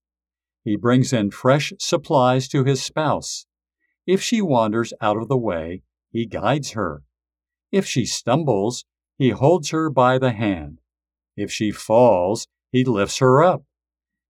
he 0.63 0.75
brings 0.75 1.11
in 1.11 1.31
fresh 1.31 1.73
supplies 1.79 2.47
to 2.49 2.63
his 2.63 2.83
spouse. 2.83 3.45
If 4.05 4.21
she 4.21 4.41
wanders 4.41 4.93
out 5.01 5.17
of 5.17 5.27
the 5.27 5.37
way, 5.37 5.83
he 6.11 6.25
guides 6.25 6.71
her. 6.71 7.03
If 7.71 7.85
she 7.85 8.05
stumbles, 8.05 8.85
he 9.17 9.29
holds 9.29 9.69
her 9.69 9.89
by 9.89 10.17
the 10.17 10.31
hand. 10.31 10.79
If 11.35 11.51
she 11.51 11.71
falls, 11.71 12.47
he 12.71 12.83
lifts 12.83 13.19
her 13.19 13.43
up. 13.43 13.63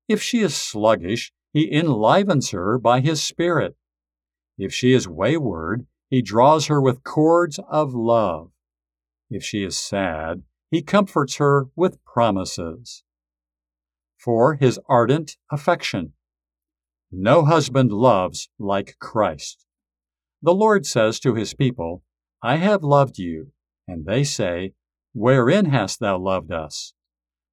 If 0.08 0.22
she 0.22 0.40
is 0.40 0.56
sluggish, 0.56 1.34
he 1.54 1.72
enlivens 1.74 2.52
her 2.52 2.78
by 2.78 3.02
his 3.02 3.22
Spirit. 3.22 3.76
If 4.58 4.74
she 4.74 4.93
is 4.93 5.08
wayward, 5.08 5.88
he 6.10 6.22
draws 6.22 6.67
her 6.67 6.81
with 6.81 7.03
cords 7.03 7.60
of 7.70 7.93
love. 7.93 8.51
If 9.29 9.43
she 9.43 9.63
is 9.63 9.77
sad, 9.77 10.43
he 10.70 10.81
comforts 10.81 11.38
her 11.38 11.67
with 11.75 12.03
promises. 12.03 13.03
For 14.17 14.55
his 14.55 14.79
ardent 14.88 15.38
affection. 15.51 16.13
No 17.12 17.43
husband 17.43 17.91
loves 17.91 18.50
like 18.60 18.98
Christ. 19.00 19.65
The 20.41 20.53
Lord 20.53 20.86
says 20.86 21.20
to 21.22 21.36
his 21.36 21.53
people, 21.53 22.03
I 22.41 22.58
have 22.58 22.84
loved 22.84 23.17
you. 23.17 23.51
And 23.88 24.05
they 24.05 24.24
say, 24.24 24.74
Wherein 25.13 25.65
hast 25.65 26.00
thou 26.00 26.17
loved 26.17 26.51
us? 26.51 26.93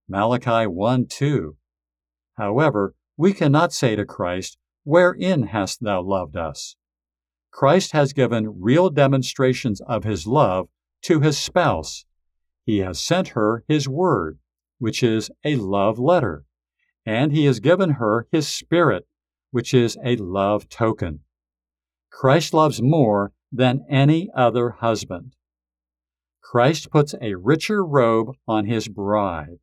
Malachi 0.08 0.66
1 0.66 1.06
2. 1.06 1.56
However, 2.36 2.94
we 3.16 3.32
cannot 3.32 3.72
say 3.72 3.96
to 3.96 4.04
Christ, 4.04 4.58
Wherein 4.84 5.48
hast 5.48 5.82
thou 5.82 6.00
loved 6.02 6.36
us? 6.36 6.76
Christ 7.50 7.92
has 7.92 8.12
given 8.12 8.60
real 8.60 8.90
demonstrations 8.90 9.80
of 9.80 10.04
his 10.04 10.26
love 10.26 10.68
to 11.02 11.20
his 11.20 11.38
spouse. 11.38 12.04
He 12.64 12.78
has 12.78 13.00
sent 13.00 13.28
her 13.28 13.64
his 13.66 13.88
word, 13.88 14.38
which 14.78 15.02
is 15.02 15.30
a 15.44 15.56
love 15.56 15.98
letter, 15.98 16.44
and 17.04 17.32
he 17.32 17.46
has 17.46 17.60
given 17.60 17.92
her 17.92 18.26
his 18.30 18.46
spirit, 18.46 19.06
which 19.50 19.72
is 19.72 19.96
a 20.04 20.16
love 20.16 20.68
token. 20.68 21.20
Christ 22.10 22.52
loves 22.52 22.82
more 22.82 23.32
than 23.50 23.84
any 23.88 24.28
other 24.34 24.70
husband. 24.70 25.34
Christ 26.42 26.90
puts 26.90 27.14
a 27.20 27.34
richer 27.34 27.84
robe 27.84 28.34
on 28.46 28.66
his 28.66 28.88
bride. 28.88 29.58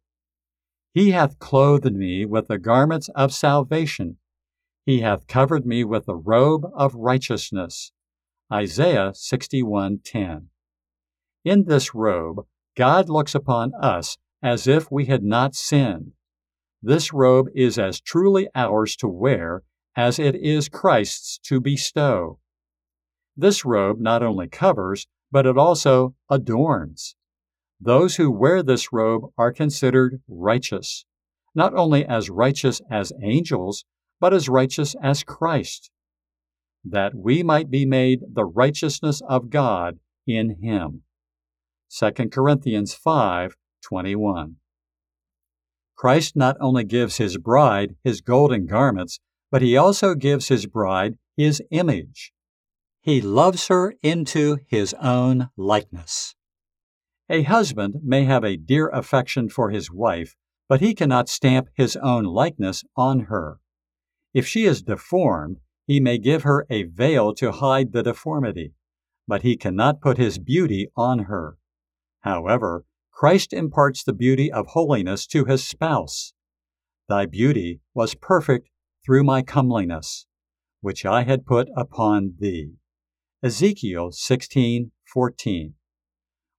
He 0.94 1.12
hath 1.12 1.40
clothed 1.40 1.94
me 1.94 2.26
with 2.26 2.48
the 2.48 2.58
garments 2.58 3.10
of 3.16 3.34
salvation. 3.34 4.18
He 4.86 5.00
hath 5.00 5.26
covered 5.26 5.66
me 5.66 5.84
with 5.84 6.06
the 6.06 6.16
robe 6.16 6.66
of 6.76 6.94
righteousness. 6.94 7.92
Isaiah 8.54 9.14
61:10. 9.16 10.50
In 11.44 11.64
this 11.66 11.96
robe, 11.96 12.46
God 12.76 13.10
looks 13.10 13.34
upon 13.34 13.74
us 13.74 14.18
as 14.44 14.68
if 14.68 14.92
we 14.92 15.06
had 15.06 15.24
not 15.24 15.56
sinned. 15.56 16.14
This 16.84 17.12
robe 17.12 17.48
is 17.56 17.80
as 17.80 18.00
truly 18.00 18.48
ours 18.54 18.96
to 18.98 19.08
wear 19.08 19.64
as 19.96 20.20
it 20.20 20.36
is 20.36 20.70
Christ's 20.70 21.40
to 21.40 21.60
bestow. 21.60 22.40
This 23.36 23.66
robe 23.66 24.00
not 24.00 24.22
only 24.22 24.48
covers, 24.48 25.08
but 25.32 25.48
it 25.48 25.58
also 25.58 26.16
adorns. 26.30 27.16
Those 27.82 28.18
who 28.18 28.30
wear 28.30 28.62
this 28.62 28.94
robe 28.94 29.32
are 29.36 29.52
considered 29.52 30.22
righteous, 30.28 31.06
not 31.56 31.74
only 31.74 32.06
as 32.06 32.30
righteous 32.30 32.82
as 32.92 33.12
angels, 33.24 33.84
but 34.20 34.34
as 34.34 34.50
righteous 34.50 34.96
as 35.02 35.24
Christ, 35.24 35.92
that 36.84 37.14
we 37.16 37.44
might 37.44 37.70
be 37.70 37.86
made 37.86 38.22
the 38.34 38.46
righteousness 38.46 39.22
of 39.28 39.50
God 39.50 40.00
in 40.28 40.62
him. 40.62 41.04
2 41.90 42.32
Corinthians 42.32 42.94
5:21. 42.94 44.58
Christ 45.96 46.36
not 46.36 46.58
only 46.60 46.84
gives 46.84 47.18
his 47.18 47.38
bride 47.38 47.96
his 48.04 48.22
golden 48.22 48.66
garments, 48.66 49.20
but 49.50 49.62
he 49.62 49.78
also 49.78 50.16
gives 50.16 50.50
his 50.50 50.68
bride 50.68 51.18
his 51.38 51.62
image. 51.72 52.34
He 53.02 53.22
loves 53.22 53.68
her 53.68 53.94
into 54.02 54.58
his 54.68 54.94
own 54.96 55.50
likeness. 55.56 56.36
A 57.30 57.44
husband 57.44 57.98
may 58.04 58.26
have 58.26 58.44
a 58.44 58.58
dear 58.58 58.90
affection 58.90 59.50
for 59.50 59.70
his 59.70 59.92
wife, 59.92 60.36
but 60.68 60.82
he 60.82 60.94
cannot 60.94 61.30
stamp 61.30 61.70
his 61.74 61.96
own 61.98 62.24
likeness 62.24 62.84
on 62.96 63.22
her. 63.22 63.60
If 64.36 64.46
she 64.46 64.66
is 64.66 64.82
deformed, 64.82 65.62
he 65.88 66.02
may 66.02 66.18
give 66.18 66.44
her 66.44 66.68
a 66.70 66.84
veil 66.84 67.34
to 67.36 67.54
hide 67.54 67.94
the 67.94 68.04
deformity, 68.04 68.74
but 69.26 69.44
he 69.44 69.56
cannot 69.56 70.02
put 70.02 70.18
his 70.18 70.40
beauty 70.40 70.90
on 70.94 71.20
her. 71.20 71.58
However, 72.20 72.84
Christ 73.12 73.54
imparts 73.54 74.04
the 74.04 74.12
beauty 74.12 74.52
of 74.52 74.68
holiness 74.68 75.26
to 75.28 75.46
his 75.46 75.66
spouse. 75.66 76.34
Thy 77.08 77.26
beauty 77.26 77.80
was 77.94 78.14
perfect 78.14 78.68
through 79.06 79.24
my 79.24 79.42
comeliness, 79.42 80.28
which 80.82 81.06
I 81.06 81.24
had 81.24 81.46
put 81.46 81.70
upon 81.74 82.36
thee. 82.38 82.74
Ezekiel 83.42 84.12
16:14. 84.12 85.76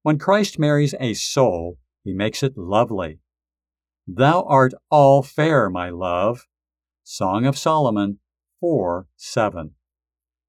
When 0.00 0.18
Christ 0.18 0.58
marries 0.58 0.94
a 0.98 1.12
soul, 1.12 1.76
he 2.02 2.14
makes 2.14 2.42
it 2.42 2.56
lovely. 2.56 3.18
Thou 4.06 4.44
art 4.44 4.72
all 4.90 5.22
fair, 5.22 5.68
my 5.68 5.90
love. 5.90 6.46
Song 7.08 7.46
of 7.46 7.56
Solomon 7.56 8.18
4 8.60 9.06
7. 9.16 9.74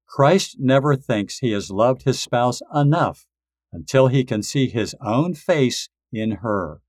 Christ 0.06 0.56
never 0.58 0.96
thinks 0.96 1.38
he 1.38 1.52
has 1.52 1.70
loved 1.70 2.02
his 2.02 2.18
spouse 2.18 2.60
enough 2.74 3.26
until 3.72 4.08
he 4.08 4.24
can 4.24 4.42
see 4.42 4.68
his 4.68 4.94
own 5.00 5.34
face 5.34 5.88
in 6.12 6.38
her. 6.42 6.80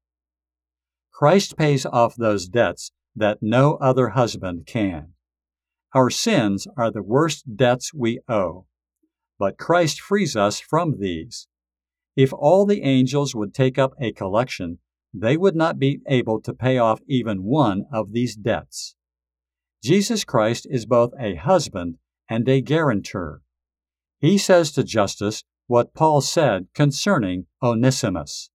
Christ 1.12 1.58
pays 1.58 1.86
off 1.86 2.15
those 2.15 2.47
debts 2.47 2.91
that 3.15 3.39
no 3.41 3.75
other 3.75 4.10
husband 4.10 4.65
can. 4.65 5.13
Our 5.93 6.10
sins 6.10 6.67
are 6.77 6.91
the 6.91 7.03
worst 7.03 7.55
debts 7.55 7.93
we 7.93 8.19
owe 8.27 8.65
but 9.39 9.58
Christ 9.58 10.01
frees 10.01 10.36
us 10.36 10.60
from 10.60 10.99
these. 10.99 11.47
If 12.15 12.34
all 12.34 12.65
the 12.65 12.84
angels 12.84 13.34
would 13.34 13.53
take 13.53 13.79
up 13.79 13.93
a 13.99 14.12
collection, 14.12 14.79
they 15.13 15.38
would 15.38 15.55
not 15.55 15.79
be 15.79 16.01
able 16.08 16.41
to 16.41 16.53
pay 16.53 16.77
off 16.77 16.99
even 17.08 17.43
one 17.43 17.86
of 17.91 18.12
these 18.12 18.36
debts. 18.36 18.95
Jesus 19.82 20.26
Christ 20.26 20.68
is 20.70 20.86
both 20.86 21.12
a 21.20 21.36
husband 21.36 21.98
and 22.30 22.48
a 22.50 22.62
guarantor. 22.62 23.42
He 24.20 24.38
says 24.38 24.72
to 24.74 24.84
Justice 24.84 25.44
what 25.68 25.94
Paul 25.94 26.22
said 26.22 26.68
concerning 26.74 27.46
Onesimus 27.63 28.50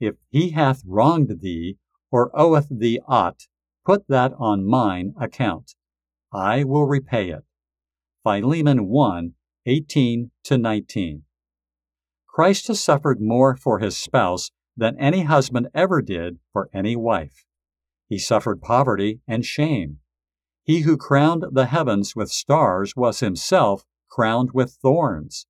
If 0.00 0.16
he 0.28 0.50
hath 0.50 0.82
wronged 0.84 1.40
thee, 1.40 1.76
or 2.10 2.30
oweth 2.34 2.68
thee 2.70 3.00
aught, 3.06 3.46
put 3.84 4.08
that 4.08 4.32
on 4.38 4.66
mine 4.66 5.14
account. 5.20 5.74
I 6.32 6.64
will 6.64 6.86
repay 6.86 7.30
it. 7.30 7.44
Philemon 8.24 8.88
1 8.88 9.34
18 9.66 10.30
to 10.44 10.58
19. 10.58 11.22
Christ 12.26 12.68
has 12.68 12.80
suffered 12.80 13.20
more 13.20 13.56
for 13.56 13.78
his 13.78 13.96
spouse 13.96 14.50
than 14.76 14.98
any 14.98 15.22
husband 15.22 15.68
ever 15.74 16.02
did 16.02 16.38
for 16.52 16.68
any 16.74 16.96
wife. 16.96 17.44
He 18.08 18.18
suffered 18.18 18.60
poverty 18.60 19.20
and 19.26 19.44
shame. 19.44 19.98
He 20.66 20.80
who 20.80 20.96
crowned 20.96 21.44
the 21.52 21.66
heavens 21.66 22.16
with 22.16 22.28
stars 22.28 22.96
was 22.96 23.20
himself 23.20 23.84
crowned 24.10 24.50
with 24.52 24.72
thorns. 24.82 25.46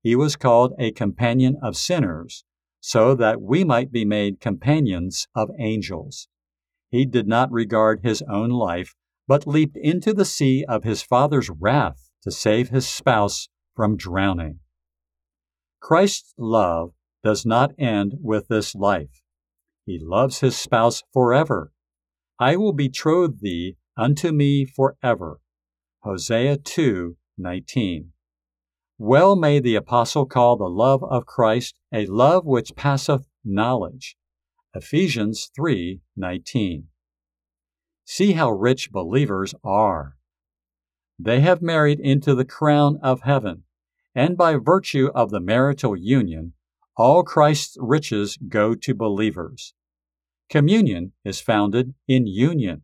He 0.00 0.14
was 0.14 0.36
called 0.36 0.74
a 0.78 0.92
companion 0.92 1.56
of 1.60 1.76
sinners, 1.76 2.44
so 2.80 3.16
that 3.16 3.42
we 3.42 3.64
might 3.64 3.90
be 3.90 4.04
made 4.04 4.40
companions 4.40 5.26
of 5.34 5.50
angels. 5.58 6.28
He 6.88 7.04
did 7.04 7.26
not 7.26 7.50
regard 7.50 8.02
his 8.04 8.22
own 8.30 8.50
life, 8.50 8.94
but 9.26 9.44
leaped 9.44 9.76
into 9.76 10.14
the 10.14 10.24
sea 10.24 10.64
of 10.68 10.84
his 10.84 11.02
Father's 11.02 11.50
wrath 11.50 12.08
to 12.22 12.30
save 12.30 12.68
his 12.68 12.86
spouse 12.86 13.48
from 13.74 13.96
drowning. 13.96 14.60
Christ's 15.80 16.32
love 16.38 16.92
does 17.24 17.44
not 17.44 17.72
end 17.76 18.18
with 18.22 18.46
this 18.46 18.76
life. 18.76 19.20
He 19.84 19.98
loves 20.00 20.38
his 20.38 20.56
spouse 20.56 21.02
forever. 21.12 21.72
I 22.38 22.54
will 22.54 22.72
betroth 22.72 23.40
thee 23.40 23.78
unto 23.96 24.32
me 24.32 24.64
forever. 24.64 25.40
Hosea 26.00 26.58
2:19. 26.58 28.12
Well 28.98 29.34
may 29.36 29.58
the 29.58 29.74
apostle 29.74 30.26
call 30.26 30.56
the 30.56 30.68
love 30.68 31.02
of 31.02 31.26
Christ 31.26 31.78
a 31.92 32.06
love 32.06 32.46
which 32.46 32.76
passeth 32.76 33.28
knowledge. 33.44 34.16
Ephesians 34.74 35.50
3:19. 35.56 36.88
See 38.04 38.32
how 38.32 38.50
rich 38.50 38.92
believers 38.92 39.54
are. 39.64 40.16
They 41.18 41.40
have 41.40 41.62
married 41.62 42.00
into 42.00 42.34
the 42.34 42.44
crown 42.44 42.98
of 43.02 43.22
heaven, 43.22 43.64
and 44.14 44.36
by 44.36 44.56
virtue 44.56 45.10
of 45.14 45.30
the 45.30 45.40
marital 45.40 45.96
union, 45.96 46.54
all 46.96 47.24
Christ's 47.24 47.76
riches 47.80 48.36
go 48.36 48.74
to 48.74 48.94
believers. 48.94 49.74
Communion 50.48 51.12
is 51.24 51.40
founded 51.40 51.94
in 52.06 52.26
union. 52.26 52.83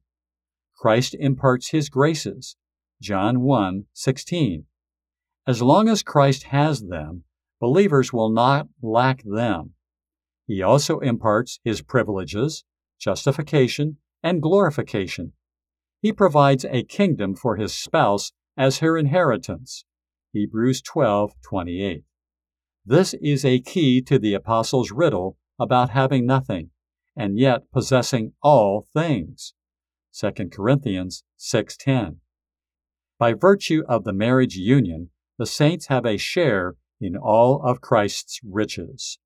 Christ 0.81 1.15
imparts 1.21 1.73
his 1.73 1.91
graces. 1.91 2.57
John 3.03 3.43
1 3.43 3.85
16. 3.93 4.65
As 5.47 5.61
long 5.61 5.91
as 5.91 6.03
Christ 6.03 6.45
has 6.45 6.81
them, 6.81 7.25
believers 7.61 8.15
will 8.15 8.31
not 8.31 8.69
lack 8.81 9.23
them. 9.23 9.75
He 10.47 10.63
also 10.63 11.01
imparts 11.01 11.61
his 11.63 11.83
privileges, 11.83 12.65
justification, 12.99 13.99
and 14.23 14.41
glorification. 14.41 15.35
He 16.01 16.15
provides 16.15 16.65
a 16.65 16.83
kingdom 16.83 17.35
for 17.35 17.57
his 17.57 17.75
spouse 17.75 18.33
as 18.57 18.79
her 18.79 18.97
inheritance. 18.97 19.85
Hebrews 20.33 20.81
12:28. 20.81 22.05
This 22.87 23.13
is 23.21 23.45
a 23.45 23.61
key 23.61 24.01
to 24.01 24.19
the 24.19 24.33
apostle's 24.33 24.93
riddle 24.93 25.37
about 25.59 25.91
having 25.91 26.25
nothing 26.25 26.71
and 27.15 27.39
yet 27.39 27.71
possessing 27.71 28.33
all 28.43 28.87
things. 28.95 29.53
2 30.13 30.51
Corinthians 30.51 31.25
6:10. 31.37 32.21
By 33.19 33.33
virtue 33.33 33.83
of 33.89 34.05
the 34.05 34.13
marriage 34.13 34.57
union, 34.57 35.11
the 35.39 35.47
saints 35.47 35.87
have 35.87 36.05
a 36.05 36.17
share 36.17 36.77
in 37.01 37.17
all 37.17 37.63
of 37.63 37.81
Christ's 37.81 38.41
riches. 38.45 39.19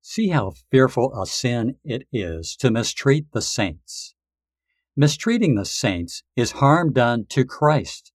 See 0.00 0.28
how 0.28 0.52
fearful 0.70 1.12
a 1.20 1.26
sin 1.26 1.78
it 1.84 2.06
is 2.12 2.56
to 2.56 2.70
mistreat 2.70 3.32
the 3.32 3.42
saints. 3.42 4.14
Mistreating 4.96 5.54
the 5.54 5.64
saints 5.64 6.22
is 6.36 6.52
harm 6.52 6.92
done 6.92 7.26
to 7.30 7.44
Christ, 7.44 8.12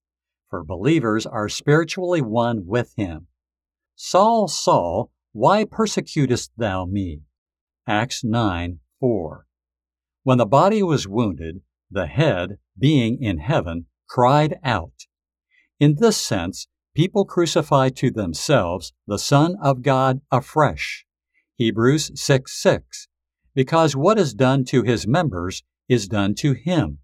for 0.48 0.64
believers 0.64 1.26
are 1.26 1.48
spiritually 1.48 2.22
one 2.22 2.66
with 2.66 2.94
him. 2.96 3.28
Saul, 3.94 4.46
Saul, 4.46 5.10
why 5.32 5.64
persecutest 5.64 6.52
thou 6.56 6.86
me? 6.86 7.22
Acts 7.86 8.22
9 8.22 8.80
4. 9.00 9.45
When 10.26 10.38
the 10.38 10.44
body 10.44 10.82
was 10.82 11.06
wounded, 11.06 11.60
the 11.88 12.08
head, 12.08 12.58
being 12.76 13.22
in 13.22 13.38
heaven, 13.38 13.86
cried 14.08 14.58
out. 14.64 15.06
In 15.78 15.98
this 16.00 16.16
sense, 16.16 16.66
people 16.96 17.24
crucify 17.24 17.90
to 17.90 18.10
themselves 18.10 18.92
the 19.06 19.20
Son 19.20 19.54
of 19.62 19.82
God 19.82 20.22
afresh. 20.32 21.06
Hebrews 21.54 22.10
6 22.20 22.60
6. 22.60 23.06
Because 23.54 23.94
what 23.94 24.18
is 24.18 24.34
done 24.34 24.64
to 24.64 24.82
his 24.82 25.06
members 25.06 25.62
is 25.88 26.08
done 26.08 26.34
to 26.38 26.54
him. 26.54 26.98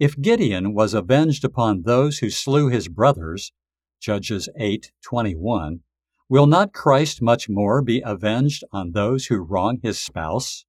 If 0.00 0.20
Gideon 0.20 0.74
was 0.74 0.92
avenged 0.92 1.44
upon 1.44 1.82
those 1.82 2.18
who 2.18 2.30
slew 2.30 2.68
his 2.68 2.88
brothers, 2.88 3.52
Judges 4.00 4.48
8:21, 4.58 5.82
will 6.28 6.48
not 6.48 6.72
Christ 6.72 7.22
much 7.22 7.48
more 7.48 7.80
be 7.80 8.02
avenged 8.04 8.64
on 8.72 8.90
those 8.90 9.26
who 9.26 9.36
wrong 9.36 9.78
his 9.84 10.00
spouse? 10.00 10.64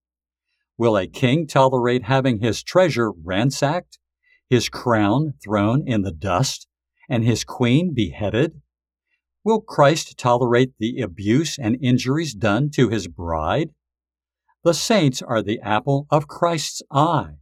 Will 0.77 0.97
a 0.97 1.07
king 1.07 1.47
tolerate 1.47 2.03
having 2.03 2.39
his 2.39 2.61
treasure 2.61 3.11
ransacked, 3.11 3.97
his 4.49 4.69
crown 4.69 5.33
thrown 5.43 5.88
in 5.88 6.01
the 6.01 6.11
dust, 6.11 6.67
and 7.09 7.23
his 7.23 7.43
queen 7.43 7.93
beheaded? 7.93 8.61
Will 9.43 9.61
Christ 9.61 10.17
tolerate 10.17 10.73
the 10.79 11.01
abuse 11.01 11.57
and 11.57 11.77
injuries 11.81 12.33
done 12.33 12.71
to 12.71 12.89
his 12.89 13.07
bride? 13.07 13.69
The 14.63 14.73
saints 14.73 15.21
are 15.21 15.43
the 15.43 15.59
apple 15.61 16.07
of 16.09 16.27
Christ's 16.27 16.81
eye. 16.91 17.35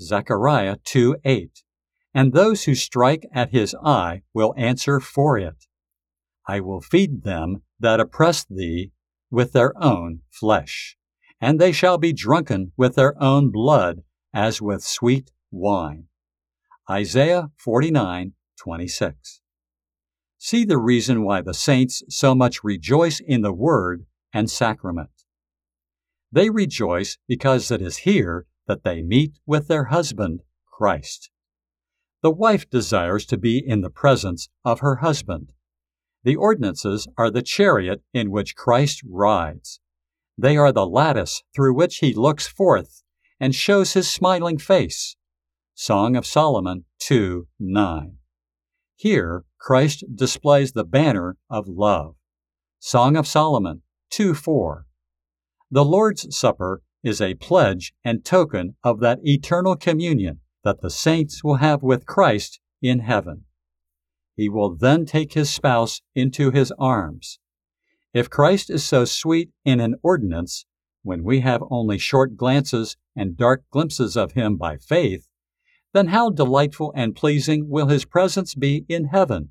Zechariah 0.00 0.76
2 0.84 1.16
8. 1.24 1.62
And 2.14 2.32
those 2.32 2.64
who 2.64 2.74
strike 2.74 3.26
at 3.34 3.50
his 3.50 3.74
eye 3.84 4.22
will 4.32 4.54
answer 4.56 5.00
for 5.00 5.36
it. 5.36 5.66
I 6.46 6.60
will 6.60 6.80
feed 6.80 7.22
them 7.22 7.62
that 7.80 8.00
oppress 8.00 8.44
thee 8.44 8.92
with 9.30 9.52
their 9.52 9.72
own 9.82 10.20
flesh, 10.30 10.96
and 11.42 11.60
they 11.60 11.72
shall 11.72 11.98
be 11.98 12.12
drunken 12.12 12.70
with 12.76 12.94
their 12.94 13.20
own 13.20 13.50
blood 13.50 14.04
as 14.32 14.62
with 14.62 14.82
sweet 14.82 15.32
wine. 15.50 16.04
Isaiah 16.88 17.50
49 17.56 18.34
26. 18.56 19.40
See 20.38 20.64
the 20.64 20.78
reason 20.78 21.24
why 21.24 21.42
the 21.42 21.52
saints 21.52 22.04
so 22.08 22.32
much 22.34 22.62
rejoice 22.62 23.18
in 23.18 23.42
the 23.42 23.52
Word 23.52 24.06
and 24.32 24.48
sacrament. 24.48 25.10
They 26.30 26.48
rejoice 26.48 27.18
because 27.26 27.72
it 27.72 27.82
is 27.82 27.98
here 27.98 28.46
that 28.68 28.84
they 28.84 29.02
meet 29.02 29.40
with 29.44 29.66
their 29.66 29.84
husband, 29.86 30.42
Christ. 30.64 31.30
The 32.22 32.30
wife 32.30 32.70
desires 32.70 33.26
to 33.26 33.36
be 33.36 33.58
in 33.58 33.80
the 33.80 33.90
presence 33.90 34.48
of 34.64 34.78
her 34.78 34.96
husband. 34.96 35.52
The 36.22 36.36
ordinances 36.36 37.08
are 37.18 37.30
the 37.30 37.42
chariot 37.42 38.02
in 38.14 38.30
which 38.30 38.54
Christ 38.54 39.02
rides. 39.04 39.80
They 40.38 40.56
are 40.56 40.72
the 40.72 40.86
lattice 40.86 41.42
through 41.54 41.74
which 41.74 41.98
he 41.98 42.14
looks 42.14 42.46
forth 42.46 43.02
and 43.38 43.54
shows 43.54 43.92
his 43.92 44.10
smiling 44.10 44.58
face. 44.58 45.16
Song 45.74 46.16
of 46.16 46.26
Solomon 46.26 46.84
2 47.00 47.48
9. 47.58 48.16
Here, 48.96 49.44
Christ 49.58 50.04
displays 50.14 50.72
the 50.72 50.84
banner 50.84 51.36
of 51.50 51.66
love. 51.68 52.14
Song 52.78 53.16
of 53.16 53.26
Solomon 53.26 53.82
2 54.10 54.34
4. 54.34 54.86
The 55.70 55.84
Lord's 55.84 56.36
Supper 56.36 56.82
is 57.02 57.20
a 57.20 57.34
pledge 57.34 57.92
and 58.04 58.24
token 58.24 58.76
of 58.84 59.00
that 59.00 59.18
eternal 59.24 59.76
communion 59.76 60.40
that 60.64 60.80
the 60.80 60.90
saints 60.90 61.42
will 61.42 61.56
have 61.56 61.82
with 61.82 62.06
Christ 62.06 62.60
in 62.80 63.00
heaven. 63.00 63.44
He 64.36 64.48
will 64.48 64.76
then 64.76 65.04
take 65.04 65.34
his 65.34 65.50
spouse 65.50 66.00
into 66.14 66.50
his 66.50 66.72
arms. 66.78 67.38
If 68.14 68.28
Christ 68.28 68.68
is 68.68 68.84
so 68.84 69.04
sweet 69.04 69.50
in 69.64 69.80
an 69.80 69.94
ordinance, 70.02 70.66
when 71.02 71.24
we 71.24 71.40
have 71.40 71.62
only 71.70 71.98
short 71.98 72.36
glances 72.36 72.96
and 73.16 73.36
dark 73.36 73.64
glimpses 73.70 74.16
of 74.16 74.32
him 74.32 74.56
by 74.56 74.76
faith, 74.76 75.28
then 75.94 76.08
how 76.08 76.30
delightful 76.30 76.92
and 76.94 77.14
pleasing 77.16 77.68
will 77.68 77.86
his 77.86 78.04
presence 78.04 78.54
be 78.54 78.84
in 78.88 79.06
heaven, 79.06 79.50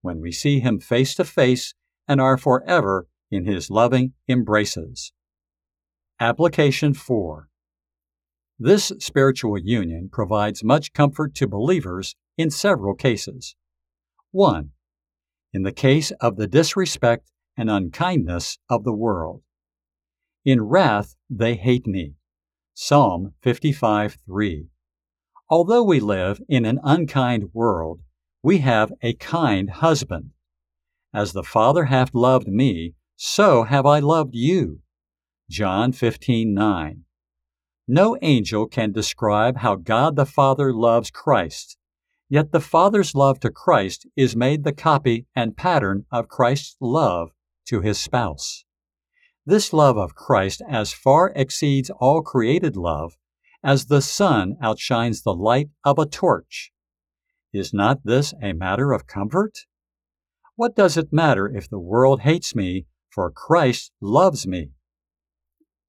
when 0.00 0.20
we 0.20 0.32
see 0.32 0.60
him 0.60 0.78
face 0.78 1.14
to 1.16 1.24
face 1.24 1.74
and 2.06 2.20
are 2.20 2.38
forever 2.38 3.06
in 3.30 3.44
his 3.44 3.68
loving 3.68 4.12
embraces. 4.28 5.12
Application 6.20 6.94
4 6.94 7.48
This 8.58 8.92
spiritual 8.98 9.58
union 9.58 10.08
provides 10.10 10.64
much 10.64 10.92
comfort 10.92 11.34
to 11.36 11.46
believers 11.46 12.16
in 12.36 12.50
several 12.50 12.94
cases. 12.94 13.56
1. 14.30 14.70
In 15.52 15.62
the 15.62 15.72
case 15.72 16.12
of 16.20 16.36
the 16.36 16.46
disrespect 16.46 17.30
and 17.58 17.68
unkindness 17.68 18.58
of 18.70 18.84
the 18.84 18.94
world. 18.94 19.42
In 20.44 20.62
wrath 20.62 21.16
they 21.28 21.56
hate 21.56 21.86
me. 21.86 22.14
Psalm 22.72 23.34
55 23.42 24.16
3. 24.24 24.68
Although 25.50 25.82
we 25.82 25.98
live 25.98 26.40
in 26.48 26.64
an 26.64 26.78
unkind 26.84 27.50
world, 27.52 28.00
we 28.42 28.58
have 28.58 28.92
a 29.02 29.14
kind 29.14 29.68
husband. 29.68 30.30
As 31.12 31.32
the 31.32 31.42
Father 31.42 31.86
hath 31.86 32.14
loved 32.14 32.46
me, 32.46 32.94
so 33.16 33.64
have 33.64 33.84
I 33.84 33.98
loved 33.98 34.34
you. 34.34 34.80
John 35.50 35.92
15:9. 35.92 37.04
No 37.88 38.16
angel 38.22 38.68
can 38.68 38.92
describe 38.92 39.56
how 39.56 39.74
God 39.74 40.14
the 40.14 40.26
Father 40.26 40.72
loves 40.72 41.10
Christ. 41.10 41.76
Yet 42.28 42.52
the 42.52 42.60
Father's 42.60 43.14
love 43.14 43.40
to 43.40 43.50
Christ 43.50 44.06
is 44.14 44.36
made 44.36 44.62
the 44.62 44.72
copy 44.72 45.26
and 45.34 45.56
pattern 45.56 46.04
of 46.12 46.28
Christ's 46.28 46.76
love 46.80 47.32
to 47.68 47.80
his 47.80 47.98
spouse. 47.98 48.64
This 49.46 49.72
love 49.72 49.96
of 49.96 50.14
Christ 50.14 50.62
as 50.68 50.92
far 50.92 51.32
exceeds 51.34 51.90
all 52.00 52.22
created 52.22 52.76
love 52.76 53.16
as 53.62 53.86
the 53.86 54.02
sun 54.02 54.56
outshines 54.62 55.22
the 55.22 55.34
light 55.34 55.70
of 55.84 55.98
a 55.98 56.06
torch. 56.06 56.70
Is 57.52 57.72
not 57.72 58.00
this 58.04 58.34
a 58.42 58.52
matter 58.52 58.92
of 58.92 59.06
comfort? 59.06 59.60
What 60.54 60.76
does 60.76 60.96
it 60.96 61.12
matter 61.12 61.46
if 61.48 61.68
the 61.68 61.78
world 61.78 62.20
hates 62.20 62.54
me, 62.54 62.86
for 63.10 63.30
Christ 63.30 63.92
loves 64.00 64.46
me? 64.46 64.72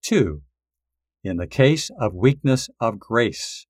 2. 0.04 0.42
In 1.24 1.38
the 1.38 1.48
case 1.48 1.92
of 2.00 2.14
weakness 2.14 2.70
of 2.80 2.98
grace, 2.98 3.68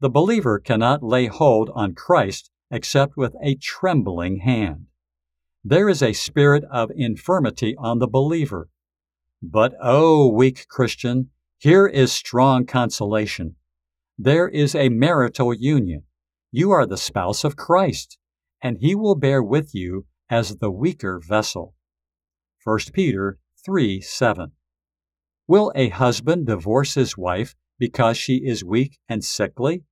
the 0.00 0.10
believer 0.10 0.58
cannot 0.58 1.02
lay 1.02 1.26
hold 1.26 1.70
on 1.74 1.94
Christ 1.94 2.50
except 2.70 3.16
with 3.16 3.34
a 3.42 3.54
trembling 3.54 4.40
hand. 4.40 4.86
There 5.62 5.90
is 5.90 6.02
a 6.02 6.14
spirit 6.14 6.64
of 6.70 6.90
infirmity 6.94 7.76
on 7.76 7.98
the 7.98 8.08
believer. 8.08 8.70
But, 9.42 9.74
oh, 9.82 10.26
weak 10.28 10.66
Christian, 10.68 11.30
here 11.58 11.86
is 11.86 12.12
strong 12.12 12.64
consolation. 12.64 13.56
There 14.16 14.48
is 14.48 14.74
a 14.74 14.88
marital 14.88 15.52
union. 15.52 16.04
You 16.50 16.70
are 16.70 16.86
the 16.86 16.96
spouse 16.96 17.44
of 17.44 17.56
Christ, 17.56 18.16
and 18.62 18.78
he 18.78 18.94
will 18.94 19.14
bear 19.14 19.42
with 19.42 19.74
you 19.74 20.06
as 20.30 20.56
the 20.56 20.70
weaker 20.70 21.20
vessel. 21.22 21.74
1 22.64 22.78
Peter 22.94 23.38
3 23.62 24.00
7. 24.00 24.52
Will 25.46 25.72
a 25.74 25.90
husband 25.90 26.46
divorce 26.46 26.94
his 26.94 27.18
wife 27.18 27.54
because 27.78 28.16
she 28.16 28.36
is 28.36 28.64
weak 28.64 28.98
and 29.08 29.22
sickly? 29.22 29.84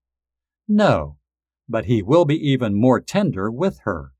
No, 0.66 1.18
but 1.68 1.85
he 1.85 2.02
will 2.02 2.24
be 2.24 2.37
even 2.37 2.74
more 2.74 3.00
tender 3.00 3.50
with 3.50 3.81
her. 3.85 4.12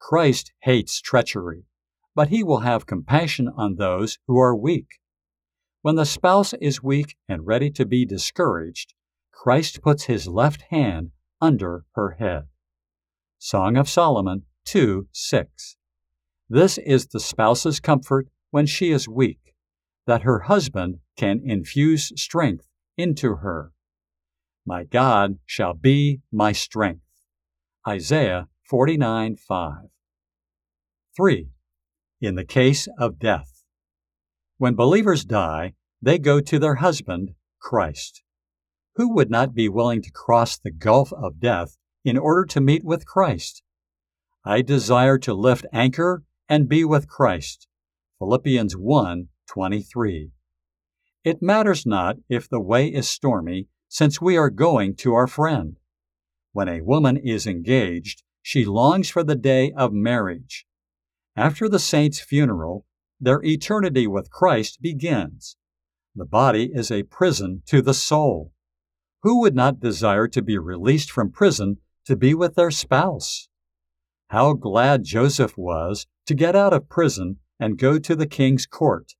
Christ 0.00 0.52
hates 0.60 1.00
treachery, 1.00 1.64
but 2.14 2.28
he 2.28 2.42
will 2.42 2.60
have 2.60 2.86
compassion 2.86 3.48
on 3.56 3.76
those 3.76 4.18
who 4.26 4.38
are 4.38 4.56
weak. 4.56 4.98
When 5.82 5.96
the 5.96 6.06
spouse 6.06 6.54
is 6.54 6.82
weak 6.82 7.16
and 7.28 7.46
ready 7.46 7.70
to 7.70 7.86
be 7.86 8.04
discouraged, 8.04 8.94
Christ 9.32 9.82
puts 9.82 10.04
his 10.04 10.26
left 10.26 10.62
hand 10.70 11.10
under 11.40 11.84
her 11.94 12.16
head. 12.18 12.48
Song 13.38 13.76
of 13.76 13.88
Solomon 13.88 14.42
2 14.64 15.08
6. 15.12 15.76
This 16.48 16.78
is 16.78 17.06
the 17.06 17.20
spouse's 17.20 17.78
comfort 17.78 18.28
when 18.50 18.66
she 18.66 18.90
is 18.90 19.08
weak 19.08 19.54
that 20.06 20.22
her 20.22 20.40
husband 20.40 20.96
can 21.16 21.40
infuse 21.44 22.12
strength 22.20 22.66
into 22.96 23.36
her. 23.36 23.72
My 24.66 24.84
God 24.84 25.38
shall 25.46 25.74
be 25.74 26.20
my 26.32 26.52
strength. 26.52 27.04
Isaiah 27.86 28.48
49 28.68 29.36
5. 29.36 29.72
3. 31.16 31.48
In 32.20 32.34
the 32.34 32.44
case 32.44 32.86
of 32.98 33.18
death. 33.18 33.64
When 34.58 34.74
believers 34.74 35.24
die, 35.24 35.72
they 36.02 36.18
go 36.18 36.42
to 36.42 36.58
their 36.58 36.74
husband, 36.74 37.30
Christ. 37.58 38.22
Who 38.96 39.14
would 39.14 39.30
not 39.30 39.54
be 39.54 39.70
willing 39.70 40.02
to 40.02 40.10
cross 40.10 40.58
the 40.58 40.70
gulf 40.70 41.14
of 41.14 41.40
death 41.40 41.78
in 42.04 42.18
order 42.18 42.44
to 42.44 42.60
meet 42.60 42.84
with 42.84 43.06
Christ? 43.06 43.62
I 44.44 44.60
desire 44.60 45.16
to 45.16 45.32
lift 45.32 45.64
anchor 45.72 46.24
and 46.46 46.68
be 46.68 46.84
with 46.84 47.08
Christ. 47.08 47.68
Philippians 48.18 48.76
1 48.76 49.28
23. 49.46 50.30
It 51.24 51.40
matters 51.40 51.86
not 51.86 52.16
if 52.28 52.50
the 52.50 52.60
way 52.60 52.88
is 52.88 53.08
stormy, 53.08 53.68
since 53.88 54.20
we 54.20 54.36
are 54.36 54.50
going 54.50 54.94
to 54.96 55.14
our 55.14 55.26
friend. 55.26 55.78
When 56.52 56.68
a 56.68 56.82
woman 56.82 57.16
is 57.16 57.46
engaged, 57.46 58.24
she 58.42 58.64
longs 58.64 59.10
for 59.10 59.22
the 59.22 59.36
day 59.36 59.72
of 59.76 59.92
marriage. 59.92 60.66
After 61.36 61.68
the 61.68 61.78
saint's 61.78 62.20
funeral, 62.20 62.86
their 63.20 63.42
eternity 63.44 64.06
with 64.06 64.30
Christ 64.30 64.80
begins. 64.80 65.56
The 66.14 66.24
body 66.24 66.70
is 66.72 66.90
a 66.90 67.04
prison 67.04 67.62
to 67.66 67.82
the 67.82 67.94
soul. 67.94 68.52
Who 69.22 69.40
would 69.40 69.54
not 69.54 69.80
desire 69.80 70.28
to 70.28 70.42
be 70.42 70.58
released 70.58 71.10
from 71.10 71.30
prison 71.30 71.78
to 72.06 72.16
be 72.16 72.34
with 72.34 72.54
their 72.54 72.70
spouse? 72.70 73.48
How 74.28 74.52
glad 74.52 75.04
Joseph 75.04 75.56
was 75.56 76.06
to 76.26 76.34
get 76.34 76.54
out 76.54 76.72
of 76.72 76.88
prison 76.88 77.38
and 77.58 77.78
go 77.78 77.98
to 77.98 78.14
the 78.14 78.26
king's 78.26 78.66
court. 78.66 79.14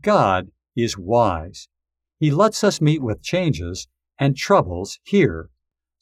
God 0.00 0.48
is 0.76 0.98
wise. 0.98 1.68
He 2.18 2.30
lets 2.30 2.64
us 2.64 2.80
meet 2.80 3.02
with 3.02 3.22
changes 3.22 3.88
and 4.18 4.36
troubles 4.36 4.98
here, 5.04 5.50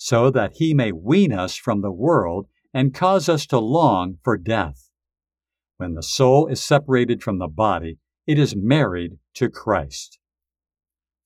so 0.03 0.31
that 0.31 0.55
He 0.55 0.73
may 0.73 0.93
wean 0.93 1.31
us 1.31 1.57
from 1.57 1.83
the 1.83 1.93
world 1.93 2.47
and 2.73 2.95
cause 2.95 3.29
us 3.29 3.45
to 3.47 3.59
long 3.59 4.17
for 4.25 4.39
death. 4.39 4.89
When 5.77 5.93
the 5.93 6.03
soul 6.03 6.47
is 6.47 6.63
separated 6.63 7.23
from 7.23 7.39
the 7.39 7.49
body, 7.49 7.99
it 8.27 8.39
is 8.39 8.57
married 8.57 9.19
to 9.35 9.51
Christ. 9.51 10.19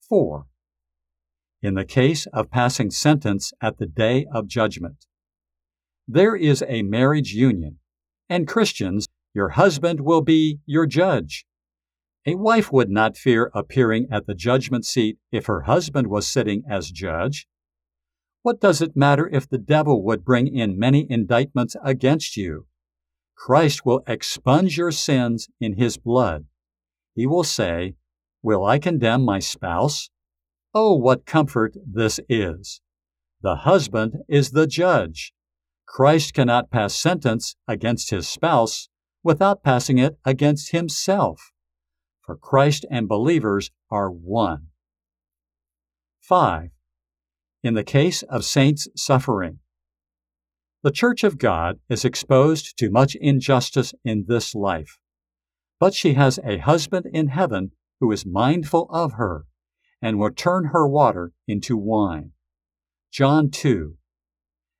4. 0.09 0.47
In 1.61 1.75
the 1.75 1.85
case 1.85 2.27
of 2.33 2.51
passing 2.51 2.91
sentence 2.91 3.53
at 3.61 3.77
the 3.77 3.85
day 3.85 4.25
of 4.33 4.45
judgment, 4.45 5.05
there 6.05 6.35
is 6.35 6.61
a 6.67 6.81
marriage 6.81 7.31
union, 7.31 7.79
and 8.27 8.45
Christians, 8.45 9.07
your 9.33 9.49
husband 9.49 10.01
will 10.01 10.21
be 10.21 10.59
your 10.65 10.85
judge. 10.85 11.45
A 12.25 12.35
wife 12.35 12.73
would 12.73 12.89
not 12.89 13.15
fear 13.15 13.51
appearing 13.53 14.07
at 14.11 14.27
the 14.27 14.35
judgment 14.35 14.85
seat 14.85 15.17
if 15.31 15.45
her 15.45 15.61
husband 15.61 16.07
was 16.07 16.27
sitting 16.27 16.63
as 16.69 16.91
judge. 16.91 17.47
What 18.45 18.61
does 18.61 18.79
it 18.79 18.95
matter 18.95 19.27
if 19.27 19.49
the 19.49 19.57
devil 19.57 20.03
would 20.03 20.23
bring 20.23 20.45
in 20.45 20.77
many 20.77 21.07
indictments 21.09 21.75
against 21.83 22.37
you? 22.37 22.67
Christ 23.33 23.87
will 23.87 24.03
expunge 24.05 24.77
your 24.77 24.91
sins 24.91 25.49
in 25.59 25.77
his 25.77 25.97
blood. 25.97 26.45
He 27.15 27.25
will 27.25 27.43
say, 27.43 27.95
Will 28.43 28.63
I 28.63 28.77
condemn 28.77 29.25
my 29.25 29.39
spouse? 29.39 30.11
Oh, 30.75 30.93
what 30.93 31.25
comfort 31.25 31.75
this 31.83 32.19
is! 32.29 32.81
The 33.41 33.55
husband 33.55 34.17
is 34.29 34.51
the 34.51 34.67
judge. 34.67 35.33
Christ 35.87 36.35
cannot 36.35 36.69
pass 36.69 36.93
sentence 36.93 37.55
against 37.67 38.11
his 38.11 38.27
spouse 38.27 38.89
without 39.23 39.63
passing 39.63 39.97
it 39.97 40.19
against 40.23 40.69
himself 40.69 41.51
for 42.21 42.37
Christ 42.37 42.85
and 42.91 43.07
believers 43.07 43.71
are 43.89 44.11
one. 44.11 44.67
5. 46.21 46.69
In 47.65 47.73
the 47.73 47.83
case 47.83 48.21
of 48.21 48.45
saints' 48.45 48.87
suffering, 48.95 49.57
the 50.83 50.91
Church 50.91 51.23
of 51.23 51.39
God 51.39 51.79
is 51.89 52.05
exposed 52.05 52.77
to 52.77 52.91
much 52.91 53.15
injustice 53.15 53.91
in 54.03 54.25
this 54.27 54.53
life, 54.53 54.99
but 55.79 55.95
she 55.95 56.13
has 56.13 56.37
a 56.43 56.59
husband 56.59 57.07
in 57.11 57.29
heaven 57.29 57.71
who 57.99 58.11
is 58.11 58.23
mindful 58.23 58.87
of 58.91 59.13
her 59.13 59.47
and 59.99 60.19
will 60.19 60.29
turn 60.29 60.65
her 60.73 60.87
water 60.87 61.31
into 61.47 61.75
wine. 61.75 62.33
John 63.11 63.49
2. 63.49 63.97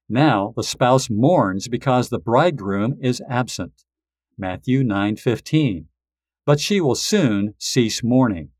Now 0.07 0.53
the 0.55 0.61
spouse 0.61 1.09
mourns 1.09 1.67
because 1.67 2.09
the 2.09 2.19
bridegroom 2.19 2.99
is 3.01 3.19
absent. 3.27 3.83
Matthew 4.37 4.83
9:15 4.83 5.87
but 6.45 6.59
she 6.59 6.79
will 6.79 6.93
soon 6.93 7.55
cease 7.57 8.03
mourning. 8.03 8.51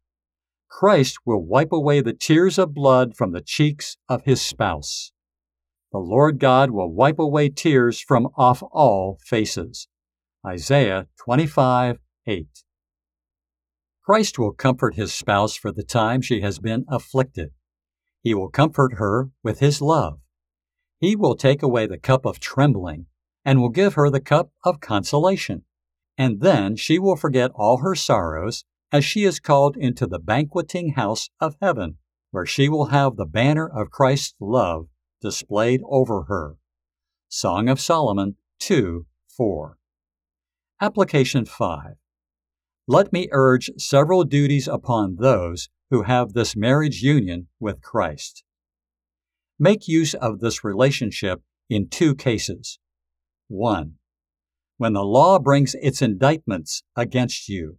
Christ 0.69 1.19
will 1.25 1.43
wipe 1.43 1.71
away 1.71 2.01
the 2.01 2.13
tears 2.13 2.58
of 2.58 2.73
blood 2.73 3.15
from 3.15 3.32
the 3.32 3.41
cheeks 3.41 3.97
of 4.10 4.23
his 4.23 4.41
spouse. 4.41 5.12
The 5.91 5.99
Lord 5.99 6.39
God 6.39 6.71
will 6.71 6.91
wipe 6.91 7.19
away 7.19 7.49
tears 7.49 7.99
from 7.99 8.28
off 8.38 8.62
all 8.71 9.17
faces. 9.23 9.88
Isaiah 10.45 11.08
25 11.23 11.99
8. 12.28 12.47
Christ 14.04 14.38
will 14.38 14.51
comfort 14.51 14.95
his 14.95 15.13
spouse 15.13 15.56
for 15.56 15.71
the 15.71 15.84
time 15.84 16.21
she 16.21 16.41
has 16.41 16.60
been 16.60 16.86
afflicted. 16.88 17.51
He 18.21 18.34
will 18.34 18.49
comfort 18.49 18.95
her 18.95 19.30
with 19.43 19.60
his 19.60 19.82
love. 19.82 20.19
He 20.99 21.15
will 21.15 21.36
take 21.36 21.63
away 21.63 21.88
the 21.88 21.97
cup 21.97 22.25
of 22.25 22.39
trembling 22.39 23.06
and 23.43 23.62
will 23.62 23.69
give 23.69 23.93
her 23.93 24.10
the 24.10 24.19
cup 24.19 24.51
of 24.63 24.80
consolation 24.80 25.63
and 26.17 26.41
then 26.41 26.75
she 26.75 26.99
will 26.99 27.15
forget 27.15 27.51
all 27.56 27.78
her 27.78 27.95
sorrows 27.95 28.63
as 28.95 29.03
she 29.03 29.25
is 29.25 29.39
called 29.39 29.75
into 29.75 30.08
the 30.08 30.19
banqueting 30.19 30.93
house 30.93 31.29
of 31.41 31.58
heaven, 31.62 31.97
where 32.31 32.45
she 32.45 32.69
will 32.69 32.86
have 32.86 33.15
the 33.15 33.25
banner 33.25 33.67
of 33.67 33.91
Christ's 33.91 34.36
love 34.39 34.88
displayed 35.21 35.81
over 35.89 36.23
her. 36.23 36.55
Song 37.27 37.67
of 37.67 37.79
Solomon 37.79 38.38
2 38.60 39.05
4. 39.36 39.77
Application 40.81 41.45
5. 41.45 41.95
Let 42.88 43.12
me 43.12 43.27
urge 43.31 43.69
several 43.77 44.23
duties 44.23 44.67
upon 44.67 45.17
those 45.17 45.67
who 45.89 46.03
have 46.03 46.34
this 46.34 46.55
marriage 46.55 47.01
union 47.01 47.47
with 47.60 47.81
Christ. 47.81 48.43
Make 49.60 49.88
use 49.88 50.13
of 50.13 50.39
this 50.39 50.63
relationship 50.63 51.41
in 51.69 51.89
two 51.89 52.15
cases. 52.15 52.79
1 53.49 53.95
when 54.77 54.93
the 54.93 55.03
law 55.03 55.39
brings 55.39 55.75
its 55.75 56.01
indictments 56.01 56.84
against 56.95 57.47
you. 57.47 57.77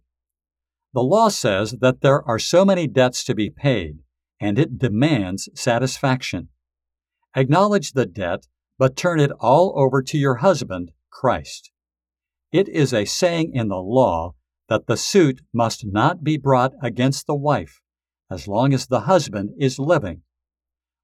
The 0.97 1.03
law 1.03 1.29
says 1.29 1.75
that 1.79 2.01
there 2.01 2.27
are 2.27 2.39
so 2.39 2.65
many 2.65 2.87
debts 2.87 3.23
to 3.25 3.35
be 3.35 3.51
paid, 3.51 3.99
and 4.41 4.57
it 4.57 4.79
demands 4.79 5.47
satisfaction. 5.53 6.49
Acknowledge 7.35 7.91
the 7.91 8.07
debt, 8.07 8.47
but 8.79 8.95
turn 8.95 9.19
it 9.19 9.29
all 9.39 9.75
over 9.77 10.01
to 10.01 10.17
your 10.17 10.37
husband, 10.37 10.93
Christ. 11.11 11.69
It 12.51 12.67
is 12.67 12.95
a 12.95 13.05
saying 13.05 13.51
in 13.53 13.67
the 13.67 13.75
law 13.75 14.33
that 14.69 14.87
the 14.87 14.97
suit 14.97 15.41
must 15.53 15.85
not 15.85 16.23
be 16.23 16.35
brought 16.35 16.73
against 16.81 17.27
the 17.27 17.35
wife 17.35 17.79
as 18.31 18.47
long 18.47 18.73
as 18.73 18.87
the 18.87 19.01
husband 19.01 19.51
is 19.59 19.77
living. 19.77 20.23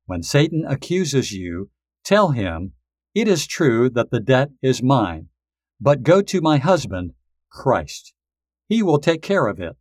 When 0.07 0.23
Satan 0.23 0.65
accuses 0.67 1.33
you, 1.33 1.69
tell 2.03 2.31
him, 2.31 2.73
It 3.13 3.27
is 3.27 3.45
true 3.45 3.91
that 3.91 4.09
the 4.09 4.19
debt 4.19 4.49
is 4.59 4.81
mine, 4.81 5.27
but 5.79 6.01
go 6.01 6.23
to 6.23 6.41
my 6.41 6.57
husband, 6.57 7.13
Christ. 7.51 8.15
He 8.67 8.81
will 8.81 8.97
take 8.97 9.21
care 9.21 9.45
of 9.45 9.59
it. 9.59 9.77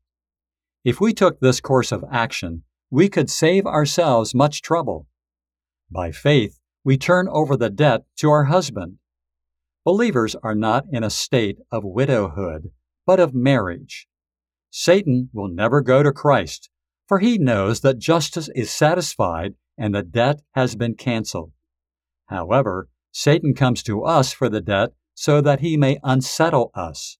If 0.85 1.01
we 1.01 1.13
took 1.13 1.39
this 1.39 1.61
course 1.61 1.93
of 1.93 2.05
action, 2.11 2.65
we 2.91 3.09
could 3.09 3.31
save 3.31 3.67
ourselves 3.67 4.35
much 4.35 4.63
trouble. 4.63 5.07
By 5.91 6.11
faith, 6.11 6.59
we 6.85 6.97
turn 6.97 7.29
over 7.29 7.57
the 7.57 7.71
debt 7.71 8.03
to 8.17 8.31
our 8.31 8.45
husband. 8.45 8.99
Believers 9.85 10.35
are 10.43 10.55
not 10.55 10.85
in 10.91 11.05
a 11.05 11.11
state 11.11 11.59
of 11.71 11.85
widowhood, 11.85 12.71
but 13.07 13.21
of 13.21 13.35
marriage. 13.35 14.09
Satan 14.71 15.29
will 15.33 15.49
never 15.49 15.81
go 15.81 16.03
to 16.03 16.13
Christ, 16.13 16.69
for 17.07 17.21
he 17.21 17.39
knows 17.39 17.81
that 17.81 17.99
justice 17.99 18.49
is 18.55 18.71
satisfied 18.71 19.55
and 19.79 19.95
the 19.95 20.03
debt 20.03 20.43
has 20.53 20.75
been 20.75 20.95
canceled. 20.95 21.53
However, 22.27 22.89
Satan 23.13 23.55
comes 23.55 23.83
to 23.85 24.03
us 24.03 24.33
for 24.33 24.49
the 24.49 24.61
debt 24.61 24.91
so 25.15 25.41
that 25.41 25.61
he 25.61 25.77
may 25.77 25.99
unsettle 26.03 26.71
us. 26.75 27.19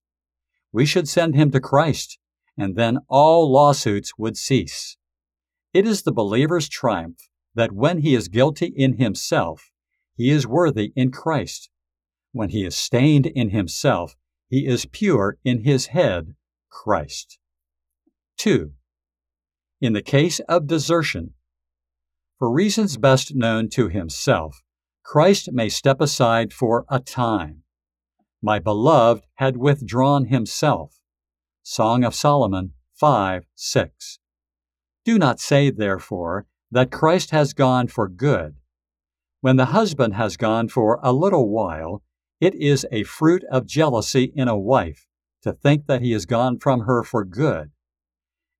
We 0.71 0.85
should 0.85 1.07
send 1.07 1.35
him 1.35 1.51
to 1.51 1.59
Christ, 1.59 2.17
and 2.57 2.75
then 2.75 2.99
all 3.07 3.51
lawsuits 3.51 4.17
would 4.17 4.37
cease. 4.37 4.97
It 5.73 5.87
is 5.87 6.03
the 6.03 6.11
believer's 6.11 6.69
triumph 6.69 7.29
that 7.55 7.71
when 7.71 7.99
he 7.99 8.15
is 8.15 8.27
guilty 8.27 8.67
in 8.67 8.97
himself, 8.97 9.71
he 10.15 10.29
is 10.29 10.47
worthy 10.47 10.93
in 10.95 11.11
Christ. 11.11 11.69
When 12.31 12.49
he 12.49 12.65
is 12.65 12.75
stained 12.75 13.25
in 13.25 13.49
himself, 13.49 14.15
he 14.49 14.67
is 14.67 14.85
pure 14.85 15.37
in 15.43 15.63
his 15.63 15.87
head, 15.87 16.35
Christ. 16.69 17.39
2. 18.37 18.71
In 19.81 19.93
the 19.93 20.01
case 20.01 20.39
of 20.41 20.67
desertion, 20.67 21.33
for 22.39 22.51
reasons 22.51 22.97
best 22.97 23.35
known 23.35 23.69
to 23.69 23.89
himself, 23.89 24.61
Christ 25.03 25.51
may 25.51 25.69
step 25.69 26.01
aside 26.01 26.53
for 26.53 26.85
a 26.89 26.99
time 26.99 27.63
my 28.43 28.59
beloved 28.59 29.23
had 29.35 29.55
withdrawn 29.55 30.25
himself. 30.25 30.99
Song 31.65 32.03
of 32.03 32.13
Solomon 32.13 32.73
5 32.93 33.45
6. 33.55 34.19
Do 35.05 35.17
not 35.17 35.39
say, 35.39 35.69
therefore, 35.69 36.45
that 36.69 36.91
Christ 36.91 37.31
has 37.31 37.53
gone 37.53 37.87
for 37.87 38.09
good. 38.09 38.55
When 39.39 39.55
the 39.55 39.67
husband 39.67 40.15
has 40.15 40.35
gone 40.35 40.67
for 40.67 40.99
a 41.01 41.13
little 41.13 41.49
while, 41.49 42.03
it 42.41 42.53
is 42.55 42.85
a 42.91 43.03
fruit 43.03 43.45
of 43.49 43.65
jealousy 43.65 44.33
in 44.35 44.49
a 44.49 44.59
wife 44.59 45.07
to 45.43 45.53
think 45.53 45.85
that 45.85 46.01
he 46.01 46.11
has 46.11 46.25
gone 46.25 46.59
from 46.59 46.81
her 46.81 47.01
for 47.01 47.23
good. 47.23 47.71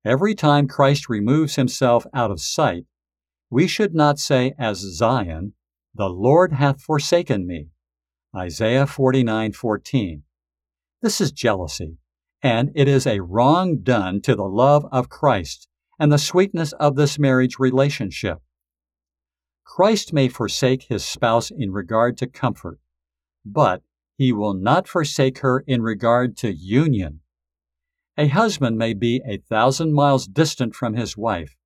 Every 0.02 0.34
time 0.34 0.66
Christ 0.66 1.08
removes 1.08 1.56
himself 1.56 2.06
out 2.14 2.30
of 2.30 2.40
sight, 2.40 2.86
we 3.50 3.66
should 3.66 3.94
not 3.94 4.18
say 4.18 4.54
as 4.58 4.78
Zion, 4.78 5.52
The 5.94 6.08
Lord 6.08 6.54
hath 6.54 6.80
forsaken 6.80 7.46
me. 7.46 7.68
Isaiah 8.34 8.86
49:14. 8.86 10.22
This 11.02 11.20
is 11.20 11.32
jealousy, 11.32 11.98
and 12.44 12.70
it 12.74 12.86
is 12.86 13.06
a 13.06 13.20
wrong 13.20 13.78
done 13.82 14.20
to 14.20 14.36
the 14.36 14.44
love 14.44 14.84
of 14.92 15.08
Christ 15.08 15.66
and 15.98 16.12
the 16.12 16.18
sweetness 16.18 16.72
of 16.74 16.94
this 16.94 17.18
marriage 17.18 17.58
relationship. 17.58 18.38
Christ 19.64 20.12
may 20.12 20.28
forsake 20.28 20.82
his 20.84 21.02
spouse 21.02 21.50
in 21.50 21.72
regard 21.72 22.18
to 22.18 22.26
comfort, 22.26 22.78
but 23.46 23.82
he 24.18 24.30
will 24.30 24.52
not 24.52 24.86
forsake 24.86 25.38
her 25.38 25.64
in 25.66 25.80
regard 25.80 26.36
to 26.36 26.52
union. 26.52 27.20
A 28.18 28.28
husband 28.28 28.76
may 28.76 28.92
be 28.92 29.22
a 29.26 29.38
thousand 29.38 29.94
miles 29.94 30.26
distant 30.26 30.74
from 30.74 30.94
his 30.94 31.16
wife, 31.16 31.56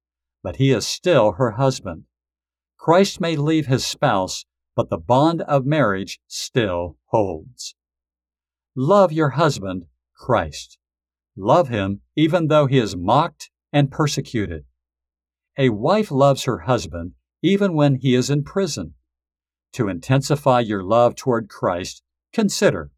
but 0.45 0.57
he 0.57 0.71
is 0.71 0.87
still 0.87 1.33
her 1.33 1.53
husband. 1.53 2.05
Christ 2.77 3.21
may 3.21 3.35
leave 3.35 3.67
his 3.67 3.85
spouse, 3.85 4.45
but 4.77 4.91
the 4.91 4.97
bond 4.97 5.43
of 5.43 5.67
marriage 5.67 6.21
still 6.29 6.99
holds. 7.07 7.75
Love 8.77 9.11
your 9.11 9.31
husband, 9.31 9.87
Christ. 10.19 10.77
Love 11.37 11.69
him 11.69 12.03
even 12.17 12.49
though 12.49 12.67
he 12.67 12.79
is 12.79 12.97
mocked 12.97 13.51
and 13.73 13.91
persecuted. 13.91 14.65
A 15.57 15.71
wife 15.71 16.11
loves 16.11 16.45
her 16.45 16.61
husband 16.61 17.13
even 17.43 17.75
when 17.75 17.95
he 17.97 18.15
is 18.15 18.29
in 18.29 18.43
prison. 18.45 18.95
To 19.73 19.89
intensify 19.89 20.61
your 20.61 20.83
love 20.83 21.15
toward 21.15 21.49
Christ, 21.49 22.03
consider 22.33 22.91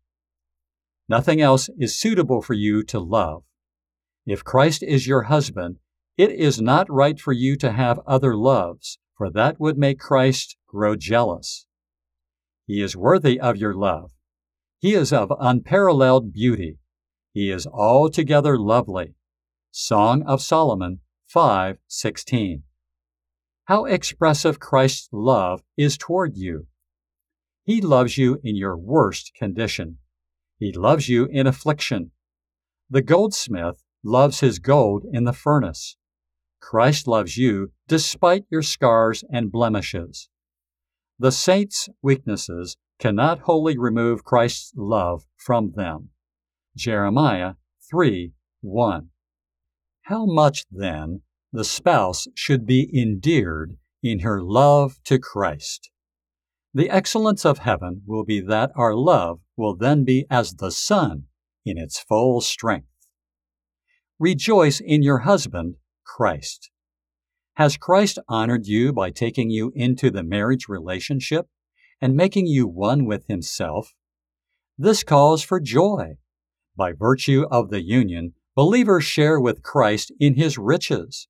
nothing 1.09 1.41
else 1.41 1.69
is 1.79 1.99
suitable 1.99 2.41
for 2.41 2.55
you 2.55 2.83
to 2.85 2.99
love. 2.99 3.45
If 4.27 4.45
Christ 4.45 4.83
is 4.83 5.07
your 5.07 5.25
husband, 5.25 5.79
it 6.17 6.31
is 6.31 6.61
not 6.61 6.91
right 6.91 7.19
for 7.19 7.33
you 7.33 7.57
to 7.57 7.73
have 7.73 8.01
other 8.07 8.37
loves, 8.37 8.99
for 9.17 9.31
that 9.31 9.59
would 9.59 9.79
make 9.79 9.99
Christ 9.99 10.57
grow 10.67 10.97
jealous. 10.97 11.67
He 12.67 12.83
is 12.83 12.97
worthy 12.97 13.41
of 13.41 13.57
your 13.57 13.75
love. 13.75 14.13
He 14.79 14.95
is 14.95 15.13
of 15.13 15.33
unparalleled 15.41 16.33
beauty. 16.33 16.80
He 17.33 17.51
is 17.51 17.67
altogether 17.67 18.59
lovely. 18.59 19.15
Song 19.71 20.23
of 20.25 20.43
Solomon 20.43 21.01
5:16. 21.33 22.65
How 23.65 23.85
expressive 23.85 24.59
Christ's 24.59 25.09
love 25.13 25.63
is 25.77 25.97
toward 25.97 26.37
you. 26.37 26.67
He 27.63 27.81
loves 27.81 28.19
you 28.19 28.41
in 28.43 28.57
your 28.57 28.77
worst 28.77 29.33
condition. 29.35 29.99
He 30.59 30.73
loves 30.73 31.09
you 31.09 31.27
in 31.27 31.47
affliction. 31.47 32.11
The 32.89 33.03
goldsmith 33.03 33.85
loves 34.03 34.41
his 34.41 34.59
gold 34.59 35.05
in 35.13 35.25
the 35.25 35.33
furnace. 35.33 35.97
Christ 36.59 37.07
loves 37.07 37.37
you 37.37 37.73
despite 37.87 38.45
your 38.51 38.63
scars 38.63 39.23
and 39.31 39.53
blemishes. 39.53 40.29
The 41.19 41.31
saints' 41.33 41.89
weaknesses 42.03 42.77
cannot 42.99 43.41
wholly 43.41 43.79
remove 43.79 44.25
Christ's 44.25 44.73
love 44.75 45.27
from 45.37 45.73
them. 45.73 46.10
Jeremiah 46.77 47.55
3 47.91 48.33
1. 48.61 49.11
How 50.03 50.27
much, 50.27 50.65
then, 50.71 51.23
the 51.53 51.65
spouse 51.65 52.29
should 52.35 52.67
be 52.67 52.89
endeared 52.97 53.77
in 54.03 54.21
her 54.21 54.43
love 54.43 55.01
to 55.05 55.19
Christ. 55.19 55.91
The 56.73 56.89
excellence 56.89 57.45
of 57.45 57.59
heaven 57.59 58.03
will 58.07 58.25
be 58.25 58.41
that 58.41 58.71
our 58.77 58.95
love 58.95 59.41
will 59.57 59.75
then 59.75 60.05
be 60.05 60.27
as 60.31 60.55
the 60.55 60.71
sun 60.71 61.25
in 61.65 61.77
its 61.77 61.99
full 61.99 62.41
strength. 62.41 62.87
Rejoice 64.19 64.81
in 64.81 65.03
your 65.03 65.21
husband, 65.21 65.77
Christ. 66.05 66.71
Has 67.55 67.77
Christ 67.77 68.19
honored 68.29 68.67
you 68.67 68.93
by 68.93 69.11
taking 69.11 69.51
you 69.51 69.73
into 69.75 70.11
the 70.11 70.23
marriage 70.23 70.69
relationship 70.69 71.47
and 72.01 72.15
making 72.15 72.47
you 72.47 72.67
one 72.69 73.05
with 73.05 73.27
Himself? 73.27 73.95
This 74.79 75.03
calls 75.03 75.43
for 75.43 75.61
joy. 75.61 76.17
By 76.77 76.93
virtue 76.93 77.45
of 77.51 77.69
the 77.69 77.83
union, 77.83 78.33
believers 78.57 79.05
share 79.05 79.39
with 79.39 79.63
Christ 79.63 80.13
in 80.19 80.37
His 80.37 80.57
riches. 80.57 81.29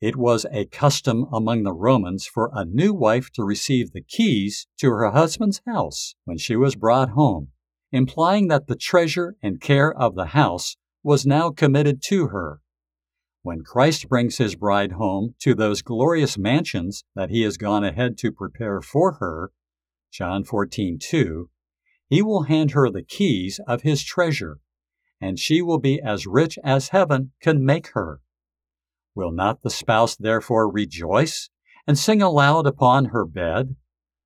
It 0.00 0.16
was 0.16 0.46
a 0.50 0.64
custom 0.64 1.26
among 1.30 1.64
the 1.64 1.74
Romans 1.74 2.24
for 2.24 2.50
a 2.54 2.64
new 2.64 2.94
wife 2.94 3.30
to 3.32 3.44
receive 3.44 3.92
the 3.92 4.00
keys 4.00 4.66
to 4.78 4.88
her 4.88 5.10
husband's 5.10 5.60
house 5.66 6.14
when 6.24 6.38
she 6.38 6.56
was 6.56 6.74
brought 6.74 7.10
home, 7.10 7.48
implying 7.92 8.48
that 8.48 8.66
the 8.66 8.76
treasure 8.76 9.36
and 9.42 9.60
care 9.60 9.92
of 9.92 10.14
the 10.14 10.26
house 10.26 10.78
was 11.02 11.26
now 11.26 11.50
committed 11.50 12.00
to 12.04 12.28
her. 12.28 12.62
When 13.42 13.64
Christ 13.64 14.08
brings 14.08 14.38
his 14.38 14.56
bride 14.56 14.92
home 14.92 15.34
to 15.40 15.54
those 15.54 15.82
glorious 15.82 16.38
mansions 16.38 17.04
that 17.14 17.28
he 17.28 17.42
has 17.42 17.58
gone 17.58 17.84
ahead 17.84 18.16
to 18.18 18.32
prepare 18.32 18.80
for 18.80 19.12
her, 19.20 19.52
John 20.10 20.44
14:2, 20.44 21.50
he 22.08 22.22
will 22.22 22.44
hand 22.44 22.70
her 22.70 22.88
the 22.88 23.02
keys 23.02 23.60
of 23.66 23.82
his 23.82 24.02
treasure, 24.02 24.60
and 25.20 25.38
she 25.38 25.62
will 25.62 25.78
be 25.78 26.00
as 26.00 26.26
rich 26.26 26.58
as 26.64 26.88
heaven 26.88 27.32
can 27.40 27.64
make 27.64 27.88
her. 27.94 28.20
Will 29.14 29.32
not 29.32 29.62
the 29.62 29.70
spouse 29.70 30.16
therefore 30.16 30.70
rejoice 30.70 31.50
and 31.86 31.98
sing 31.98 32.22
aloud 32.22 32.66
upon 32.66 33.06
her 33.06 33.24
bed? 33.24 33.76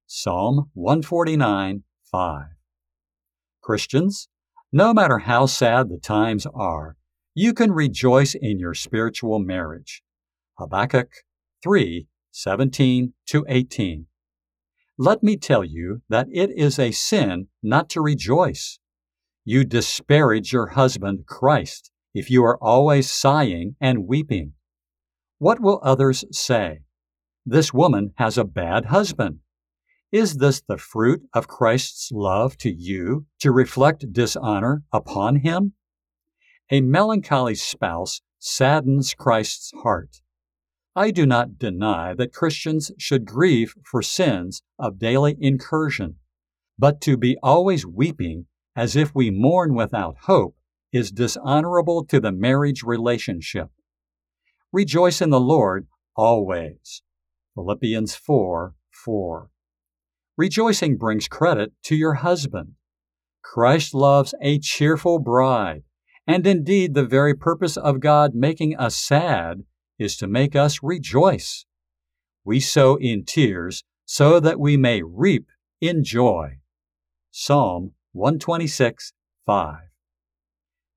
Psalm 0.07 0.71
149 0.75 1.85
5. 2.11 2.45
Christians, 3.63 4.29
no 4.71 4.93
matter 4.93 5.19
how 5.19 5.47
sad 5.47 5.89
the 5.89 5.99
times 5.99 6.47
are, 6.55 6.97
you 7.35 7.55
can 7.55 7.73
rejoice 7.73 8.35
in 8.35 8.59
your 8.59 8.75
spiritual 8.75 9.39
marriage. 9.39 10.03
Habakkuk 10.59 11.09
3 11.63 12.07
17 12.33 13.13
to 13.27 13.47
18. 13.49 14.07
Let 14.99 15.23
me 15.23 15.37
tell 15.37 15.65
you 15.65 16.03
that 16.09 16.29
it 16.33 16.51
is 16.51 16.79
a 16.79 16.91
sin 16.91 17.49
not 17.63 17.89
to 17.91 18.01
rejoice. 18.01 18.79
You 19.45 19.65
disparage 19.65 20.53
your 20.53 20.69
husband, 20.69 21.27
Christ, 21.27 21.91
if 22.15 22.31
you 22.31 22.45
are 22.45 22.59
always 22.63 23.11
sighing 23.11 23.75
and 23.81 24.07
weeping. 24.07 24.53
What 25.39 25.61
will 25.61 25.81
others 25.83 26.25
say? 26.31 26.83
This 27.45 27.75
woman 27.75 28.13
has 28.19 28.39
a 28.39 28.45
bad 28.45 28.87
husband. 28.87 29.41
Is 30.13 30.37
this 30.37 30.61
the 30.61 30.79
fruit 30.79 31.23
of 31.35 31.49
Christ's 31.49 32.13
love 32.13 32.57
to 32.59 32.71
you 32.71 33.27
to 33.41 33.51
reflect 33.51 34.13
dishonor 34.13 34.85
upon 34.93 35.41
him? 35.41 35.73
A 36.71 36.81
melancholy 36.81 37.57
spouse 37.57 38.21
saddens 38.39 39.13
Christ's 39.13 39.73
heart. 39.83 40.21
I 40.95 41.11
do 41.11 41.27
not 41.27 41.59
deny 41.59 42.15
that 42.15 42.33
Christians 42.33 42.93
should 42.97 43.25
grieve 43.25 43.75
for 43.85 44.03
sins 44.03 44.63
of 44.79 45.01
daily 45.01 45.37
incursion, 45.41 46.17
but 46.79 47.01
to 47.01 47.17
be 47.17 47.37
always 47.43 47.85
weeping 47.85 48.47
as 48.75 48.97
if 48.97 49.15
we 49.15 49.31
mourn 49.31 49.75
without 49.75 50.17
hope 50.23 50.57
is 50.93 51.11
dishonorable 51.11 52.05
to 52.05 52.21
the 52.21 52.33
marriage 52.33 52.83
relationship. 52.83 53.69
Rejoice 54.73 55.21
in 55.21 55.31
the 55.31 55.41
Lord 55.41 55.87
always. 56.17 57.03
Philippians 57.55 58.15
4 58.15 58.75
4. 59.05 59.51
Rejoicing 60.37 60.97
brings 60.97 61.29
credit 61.29 61.73
to 61.85 61.97
your 61.97 62.15
husband. 62.15 62.73
Christ 63.43 63.95
loves 63.95 64.35
a 64.41 64.59
cheerful 64.59 65.19
bride, 65.19 65.83
and 66.27 66.47
indeed 66.47 66.95
the 66.95 67.05
very 67.05 67.35
purpose 67.35 67.77
of 67.77 68.01
God 68.01 68.35
making 68.35 68.77
us 68.77 68.97
sad 68.97 69.65
is 69.99 70.17
to 70.17 70.27
make 70.27 70.57
us 70.57 70.83
rejoice. 70.83 71.67
We 72.45 72.61
sow 72.61 72.97
in 72.97 73.25
tears 73.25 73.85
so 74.05 74.41
that 74.41 74.59
we 74.59 74.77
may 74.77 75.03
reap 75.03 75.49
in 75.81 76.05
joy. 76.05 76.59
Psalm 77.31 77.93
126 78.13 79.13
5. 79.47 79.77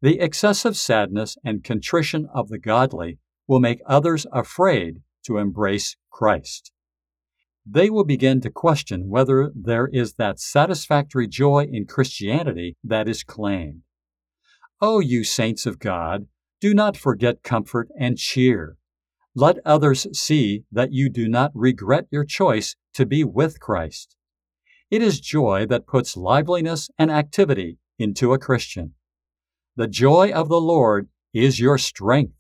The 0.02 0.20
excessive 0.20 0.76
sadness 0.76 1.38
and 1.46 1.64
contrition 1.64 2.28
of 2.34 2.50
the 2.50 2.60
godly 2.60 3.20
will 3.48 3.62
make 3.62 3.80
others 3.88 4.26
afraid 4.34 5.02
to 5.24 5.38
embrace 5.38 5.96
Christ. 6.12 6.72
They 7.66 7.90
will 7.90 8.04
begin 8.04 8.42
to 8.42 8.50
question 8.50 9.10
whether 9.10 9.52
there 9.56 9.88
is 9.88 10.16
that 10.16 10.40
satisfactory 10.40 11.28
joy 11.28 11.68
in 11.72 11.86
Christianity 11.86 12.76
that 12.84 13.08
is 13.08 13.24
claimed. 13.24 13.82
O 14.82 14.96
oh, 14.96 15.00
you 15.00 15.24
saints 15.24 15.66
of 15.66 15.80
God, 15.80 16.28
do 16.60 16.74
not 16.74 16.98
forget 16.98 17.44
comfort 17.44 17.88
and 17.98 18.18
cheer. 18.18 18.78
Let 19.34 19.58
others 19.66 20.06
see 20.12 20.64
that 20.72 20.92
you 20.92 21.10
do 21.10 21.30
not 21.30 21.52
regret 21.56 22.08
your 22.12 22.26
choice 22.26 22.76
to 22.94 23.06
be 23.06 23.24
with 23.24 23.60
Christ. 23.60 24.16
It 24.96 25.02
is 25.02 25.20
joy 25.20 25.66
that 25.66 25.88
puts 25.88 26.16
liveliness 26.16 26.90
and 26.98 27.12
activity 27.12 27.80
into 28.00 28.32
a 28.32 28.40
Christian. 28.40 28.94
The 29.76 29.90
joy 29.90 30.32
of 30.32 30.48
the 30.48 30.62
Lord 30.62 31.10
is 31.34 31.60
your 31.60 31.78
strength. 31.78 32.36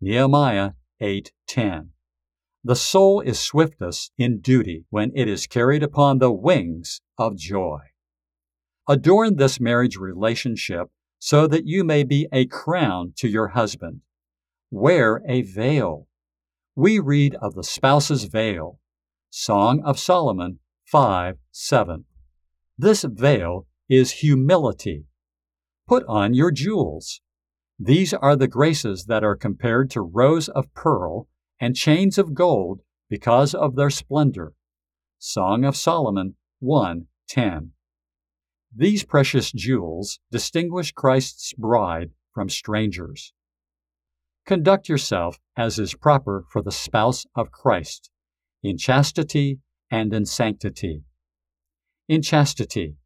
Nehemiah 0.00 0.72
8:10. 1.00 1.92
The 2.64 2.74
soul 2.74 3.20
is 3.20 3.38
swiftest 3.38 4.10
in 4.18 4.40
duty 4.40 4.84
when 4.90 5.12
it 5.14 5.28
is 5.28 5.46
carried 5.46 5.84
upon 5.84 6.18
the 6.18 6.32
wings 6.32 7.02
of 7.18 7.36
joy. 7.36 7.82
Adorn 8.88 9.36
this 9.36 9.60
marriage 9.60 9.96
relationship 9.96 10.88
so 11.20 11.46
that 11.46 11.68
you 11.68 11.84
may 11.84 12.02
be 12.02 12.26
a 12.32 12.46
crown 12.46 13.12
to 13.18 13.28
your 13.28 13.50
husband. 13.50 14.00
Wear 14.72 15.22
a 15.28 15.42
veil. 15.42 16.08
We 16.74 16.98
read 16.98 17.36
of 17.36 17.54
the 17.54 17.62
spouse's 17.62 18.24
veil. 18.24 18.80
Song 19.30 19.80
of 19.84 20.00
Solomon 20.00 20.58
5 20.86 21.38
7. 21.58 22.04
This 22.76 23.02
veil 23.04 23.66
is 23.88 24.20
humility. 24.20 25.06
Put 25.88 26.04
on 26.06 26.34
your 26.34 26.50
jewels. 26.50 27.22
These 27.78 28.12
are 28.12 28.36
the 28.36 28.46
graces 28.46 29.06
that 29.06 29.24
are 29.24 29.34
compared 29.34 29.90
to 29.92 30.02
rows 30.02 30.50
of 30.50 30.72
pearl 30.74 31.28
and 31.58 31.74
chains 31.74 32.18
of 32.18 32.34
gold 32.34 32.82
because 33.08 33.54
of 33.54 33.74
their 33.74 33.88
splendor. 33.88 34.52
Song 35.18 35.64
of 35.64 35.76
Solomon 35.76 36.36
1:10. 36.60 37.72
These 38.70 39.04
precious 39.04 39.50
jewels 39.50 40.20
distinguish 40.30 40.92
Christ's 40.92 41.54
bride 41.54 42.10
from 42.34 42.50
strangers. 42.50 43.32
Conduct 44.44 44.90
yourself 44.90 45.40
as 45.56 45.78
is 45.78 45.94
proper 45.94 46.44
for 46.50 46.60
the 46.60 46.70
spouse 46.70 47.24
of 47.34 47.50
Christ, 47.50 48.10
in 48.62 48.76
chastity 48.76 49.60
and 49.90 50.12
in 50.12 50.26
sanctity. 50.26 51.02
In 52.08 52.22
chastity, 52.22 52.96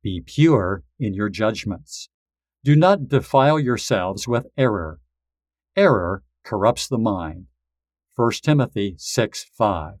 be 0.00 0.22
pure 0.24 0.84
in 1.00 1.12
your 1.12 1.28
judgments. 1.28 2.08
Do 2.62 2.76
not 2.76 3.08
defile 3.08 3.58
yourselves 3.58 4.28
with 4.28 4.46
error. 4.56 5.00
Error 5.74 6.22
corrupts 6.44 6.86
the 6.86 6.98
mind. 6.98 7.46
1 8.14 8.30
Timothy 8.42 8.94
6 8.96 9.44
5. 9.52 9.94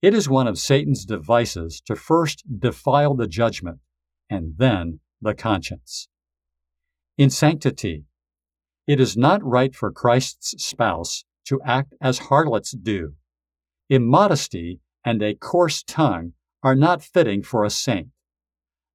It 0.00 0.14
is 0.14 0.28
one 0.28 0.46
of 0.46 0.58
Satan's 0.58 1.04
devices 1.04 1.82
to 1.86 1.96
first 1.96 2.44
defile 2.60 3.14
the 3.14 3.26
judgment 3.26 3.80
and 4.28 4.54
then 4.56 5.00
the 5.20 5.34
conscience. 5.34 6.08
In 7.18 7.30
sanctity, 7.30 8.04
it 8.86 9.00
is 9.00 9.16
not 9.16 9.44
right 9.44 9.74
for 9.74 9.90
Christ's 9.90 10.54
spouse 10.64 11.24
to 11.46 11.60
act 11.64 11.94
as 12.00 12.30
harlots 12.30 12.70
do. 12.70 13.14
Immodesty 13.88 14.80
and 15.04 15.20
a 15.20 15.34
coarse 15.34 15.82
tongue 15.82 16.34
are 16.62 16.74
not 16.74 17.02
fitting 17.02 17.42
for 17.42 17.64
a 17.64 17.70
saint. 17.70 18.08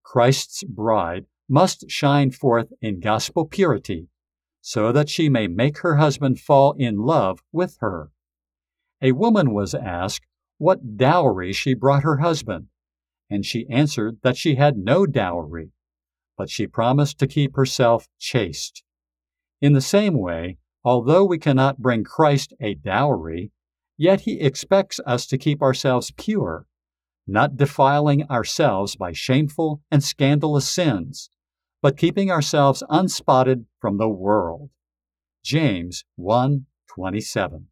Christ's 0.04 0.64
bride 0.64 1.26
must 1.50 1.90
shine 1.90 2.32
forth 2.32 2.72
in 2.82 3.00
gospel 3.00 3.46
purity, 3.46 4.08
so 4.62 4.92
that 4.92 5.10
she 5.10 5.30
may 5.30 5.48
make 5.48 5.80
her 5.80 5.96
husband 5.96 6.40
fall 6.40 6.74
in 6.78 6.98
love 6.98 7.42
with 7.52 7.78
her. 7.82 8.12
A 9.02 9.12
woman 9.12 9.54
was 9.54 9.76
asked 9.76 10.26
what 10.58 10.98
dowry 10.98 11.54
she 11.54 11.74
brought 11.74 12.04
her 12.04 12.18
husband, 12.18 12.68
and 13.30 13.46
she 13.46 13.68
answered 13.70 14.18
that 14.24 14.38
she 14.38 14.56
had 14.56 14.78
no 14.78 15.06
dowry, 15.06 15.72
but 16.38 16.50
she 16.50 16.68
promised 16.68 17.20
to 17.20 17.28
keep 17.28 17.56
herself 17.56 18.08
chaste. 18.20 18.84
In 19.62 19.74
the 19.74 19.82
same 19.82 20.18
way, 20.18 20.58
although 20.84 21.26
we 21.26 21.38
cannot 21.38 21.80
bring 21.80 22.04
Christ 22.04 22.54
a 22.60 22.76
dowry, 22.76 23.52
yet 23.98 24.22
he 24.22 24.40
expects 24.40 25.00
us 25.06 25.26
to 25.28 25.38
keep 25.38 25.62
ourselves 25.62 26.12
pure, 26.12 26.68
not 27.28 27.58
defiling 27.58 28.24
ourselves 28.30 28.96
by 28.96 29.12
shameful 29.12 29.82
and 29.92 30.04
scandalous 30.04 30.70
sins, 30.70 31.30
but 31.82 31.98
keeping 31.98 32.32
ourselves 32.32 32.84
unspotted 32.90 33.66
from 33.80 33.98
the 33.98 34.10
world. 34.10 34.70
James 35.44 36.04
1 36.16 36.66
27. 36.88 37.68